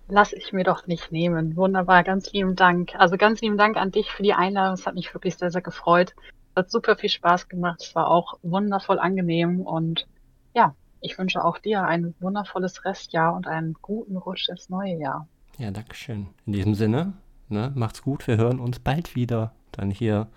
[0.07, 1.55] Lass ich mir doch nicht nehmen.
[1.55, 2.95] Wunderbar, ganz lieben Dank.
[2.97, 4.73] Also ganz lieben Dank an dich für die Einladung.
[4.73, 6.15] Es hat mich wirklich sehr, sehr gefreut.
[6.51, 7.83] Es hat super viel Spaß gemacht.
[7.83, 10.07] Es war auch wundervoll angenehm und
[10.55, 15.27] ja, ich wünsche auch dir ein wundervolles Restjahr und einen guten Rutsch ins neue Jahr.
[15.59, 16.27] Ja, Dankeschön.
[16.47, 17.13] In diesem Sinne,
[17.49, 17.71] Ne?
[17.75, 19.53] Macht's gut, wir hören uns bald wieder.
[19.71, 20.27] Dann hier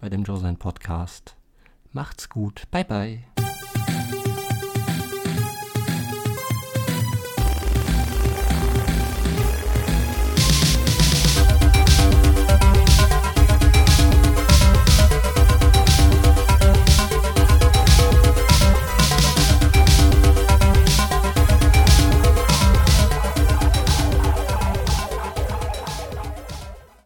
[0.00, 1.36] bei dem Josen Podcast.
[1.92, 2.70] Macht's gut.
[2.70, 3.35] Bye bye.